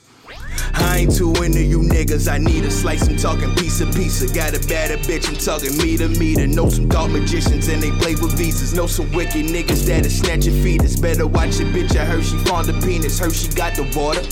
I 0.74 0.98
ain't 0.98 1.16
too 1.16 1.32
into 1.42 1.62
you 1.62 1.80
niggas. 1.80 2.30
I 2.30 2.38
need 2.38 2.64
a 2.64 2.70
slice. 2.70 3.08
I'm 3.08 3.16
talking 3.16 3.54
piece 3.56 3.80
of 3.80 3.94
pizza. 3.94 4.32
Got 4.32 4.56
a 4.56 4.66
better 4.68 4.96
bitch. 4.96 5.28
I'm 5.28 5.36
talking 5.36 5.76
meter 5.78 6.08
meter. 6.08 6.46
Know 6.46 6.68
some 6.68 6.88
thought 6.88 7.10
magicians 7.10 7.68
and 7.68 7.82
they 7.82 7.90
play 7.92 8.14
with 8.14 8.36
visas. 8.36 8.74
Know 8.74 8.86
some 8.86 9.10
wicked 9.12 9.46
niggas 9.46 9.86
that'll 9.86 10.10
snatch 10.10 10.46
your 10.46 10.54
fetus. 10.62 10.98
Better 10.98 11.26
watch 11.26 11.58
your 11.58 11.68
bitch. 11.68 11.96
I 11.96 12.04
heard 12.04 12.24
she 12.24 12.36
fond 12.44 12.68
of 12.68 12.82
penis. 12.82 13.18
Heard 13.18 13.34
she 13.34 13.48
got 13.48 13.74
the 13.74 13.84
water. 13.96 14.22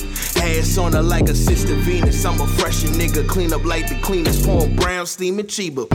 Ass 0.42 0.78
on 0.78 0.92
her 0.92 1.02
like 1.02 1.28
a 1.28 1.34
sister 1.34 1.74
Venus. 1.74 2.24
I'm 2.24 2.40
a 2.40 2.46
fresher 2.46 2.88
nigga. 2.88 3.26
Clean 3.28 3.52
up 3.52 3.64
like 3.64 3.88
the 3.88 3.98
cleanest. 4.00 4.44
Pouring 4.44 4.76
brown, 4.76 5.06
steaming 5.06 5.46
Chiba. 5.46 5.86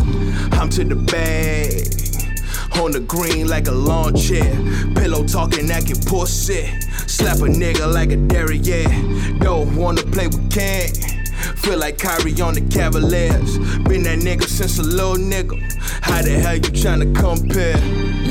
I'm 0.54 0.70
to 0.70 0.84
the 0.84 0.96
bag. 0.96 2.11
On 2.80 2.92
the 2.92 3.00
green 3.00 3.48
like 3.48 3.68
a 3.68 3.72
lawn 3.72 4.16
chair. 4.16 4.54
Pillow 4.96 5.24
talking, 5.26 5.70
acting 5.70 6.02
pussy. 6.06 6.66
Slap 7.08 7.38
a 7.38 7.50
nigga 7.50 7.92
like 7.92 8.12
a 8.12 8.18
derriere. 8.18 8.88
Don't 9.40 9.76
wanna 9.76 10.02
play 10.02 10.28
with 10.28 10.52
Ken. 10.52 10.90
Feel 11.58 11.80
like 11.80 11.98
Kyrie 11.98 12.40
on 12.42 12.54
the 12.54 12.62
Cavaliers. 12.62 13.58
Been 13.84 14.04
that 14.04 14.20
nigga 14.20 14.44
since 14.44 14.80
a 14.80 14.84
little 14.84 15.16
nigga. 15.16 15.60
How 16.02 16.22
the 16.22 16.32
hell 16.32 16.56
you 16.56 16.62
tryna 16.62 17.16
compare? 17.16 17.78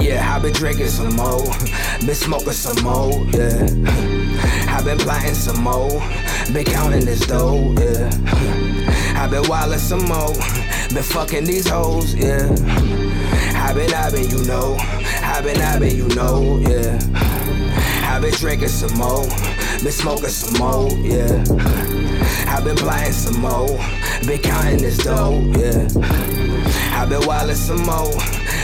Yeah, 0.00 0.34
I've 0.34 0.42
been 0.42 0.52
drinking 0.52 0.88
some 0.88 1.14
more, 1.14 1.44
been 2.00 2.14
smoking 2.14 2.52
some 2.52 2.82
more, 2.82 3.12
yeah. 3.26 3.66
I've 4.68 4.84
been 4.84 4.98
plotting 4.98 5.34
some 5.34 5.62
more, 5.62 6.00
been 6.52 6.64
counting 6.64 7.04
this 7.04 7.26
dough, 7.26 7.74
yeah. 7.78 8.10
I've 9.16 9.30
been 9.30 9.44
wildin' 9.44 9.78
some 9.78 10.04
more, 10.04 10.34
been 10.92 11.02
fucking 11.02 11.44
these 11.44 11.68
hoes, 11.68 12.14
yeah. 12.14 12.48
I've 13.70 13.76
been, 13.76 13.94
I've 13.94 14.12
been, 14.12 14.28
you 14.28 14.44
know, 14.46 14.76
I've 15.22 15.44
been, 15.44 15.60
I've 15.60 15.78
been, 15.78 15.96
you 15.96 16.08
know, 16.16 16.58
yeah. 16.58 16.98
I've 18.02 18.20
been 18.20 18.34
drinking 18.34 18.66
some 18.66 18.98
more, 18.98 19.28
been 19.80 19.92
smoking 19.92 20.28
some 20.30 20.58
more, 20.58 20.90
yeah. 20.98 21.44
I've 22.48 22.64
been 22.64 22.74
plotting 22.74 23.12
some 23.12 23.40
more, 23.40 23.68
been 24.26 24.40
counting 24.40 24.78
this 24.78 24.98
dough, 24.98 25.38
yeah. 25.56 25.86
I've 26.98 27.10
been 27.10 27.20
wildin' 27.20 27.54
some 27.54 27.86
more, 27.86 28.10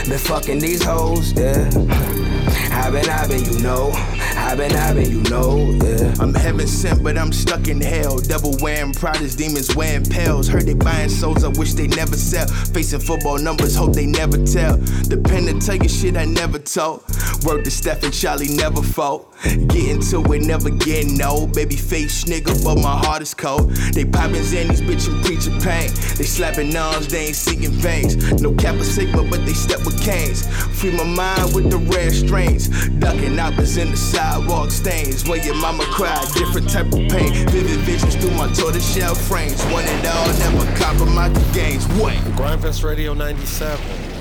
been 0.09 0.17
fucking 0.19 0.59
these 0.59 0.83
hoes, 0.83 1.33
yeah. 1.33 1.69
I've 2.71 2.93
been, 2.93 3.09
I've 3.09 3.27
been, 3.27 3.43
you 3.43 3.59
know, 3.59 3.91
I've 4.37 4.57
been, 4.57 4.71
I've 4.73 4.95
been, 4.95 5.11
you 5.11 5.21
know, 5.23 5.57
yeah. 5.83 6.15
I'm 6.19 6.33
heaven 6.33 6.67
sent, 6.67 7.03
but 7.03 7.17
I'm 7.17 7.33
stuck 7.33 7.67
in 7.67 7.81
hell. 7.81 8.19
Devil 8.19 8.55
wearing 8.61 8.93
Pradas, 8.93 9.35
demons 9.35 9.75
wearing 9.75 10.05
pales. 10.05 10.47
Heard 10.47 10.63
they 10.63 10.73
buying 10.73 11.09
souls, 11.09 11.43
I 11.43 11.49
wish 11.49 11.73
they 11.73 11.87
never 11.87 12.15
sell. 12.15 12.47
Facing 12.47 13.01
football 13.01 13.37
numbers, 13.39 13.75
hope 13.75 13.93
they 13.93 14.05
never 14.05 14.37
tell. 14.45 14.77
Dependent, 15.09 15.63
tell 15.63 15.75
you 15.75 15.89
shit 15.89 16.15
I 16.15 16.25
never 16.25 16.59
told. 16.59 17.03
Word 17.43 17.65
to 17.65 17.71
Steph 17.71 18.03
and 18.03 18.13
Charlie 18.13 18.55
never 18.55 18.81
fought. 18.81 19.27
Get 19.43 19.89
into 19.89 20.23
it, 20.31 20.41
never 20.43 20.69
get 20.69 21.07
no. 21.07 21.47
Baby 21.47 21.75
face 21.75 22.23
nigga, 22.23 22.63
but 22.63 22.75
my 22.75 22.97
heart 22.97 23.21
is 23.21 23.33
cold. 23.33 23.71
They 23.93 24.05
poppin' 24.05 24.35
Xannies, 24.35 24.81
bitch, 24.81 25.07
and 25.07 25.23
preaching 25.25 25.59
pain. 25.59 25.89
They 26.17 26.25
slapping 26.25 26.75
arms, 26.75 27.07
they 27.07 27.27
ain't 27.27 27.35
seeking 27.35 27.71
veins. 27.71 28.41
No 28.41 28.53
Kappa 28.53 28.83
Sigma, 28.83 29.23
but 29.23 29.45
they 29.45 29.53
step 29.53 29.85
with 29.85 29.96
canes. 29.97 30.47
Free 30.79 30.91
my 30.91 31.03
mind 31.03 31.53
with 31.53 31.69
the 31.69 31.77
rare 31.77 32.11
strains. 32.11 32.67
Ducking 32.99 33.39
apples 33.39 33.77
in 33.77 33.91
the 33.91 33.97
sidewalk 33.97 34.71
stains. 34.71 35.27
When 35.27 35.43
your 35.43 35.55
mama 35.55 35.83
cried, 35.85 36.25
different 36.33 36.69
type 36.69 36.87
of 36.87 37.07
pain. 37.09 37.33
Vivid 37.49 37.79
visions 37.81 38.15
through 38.15 38.31
my 38.31 38.47
tortoiseshell 38.53 39.15
frames. 39.15 39.61
One 39.65 39.85
and 39.85 40.07
all, 40.07 40.27
never 40.39 40.77
compromise 40.77 41.33
the 41.33 41.53
games. 41.53 41.85
What? 41.99 42.15
Gryndfest 42.35 42.83
Radio 42.83 43.13
97. 43.13 44.16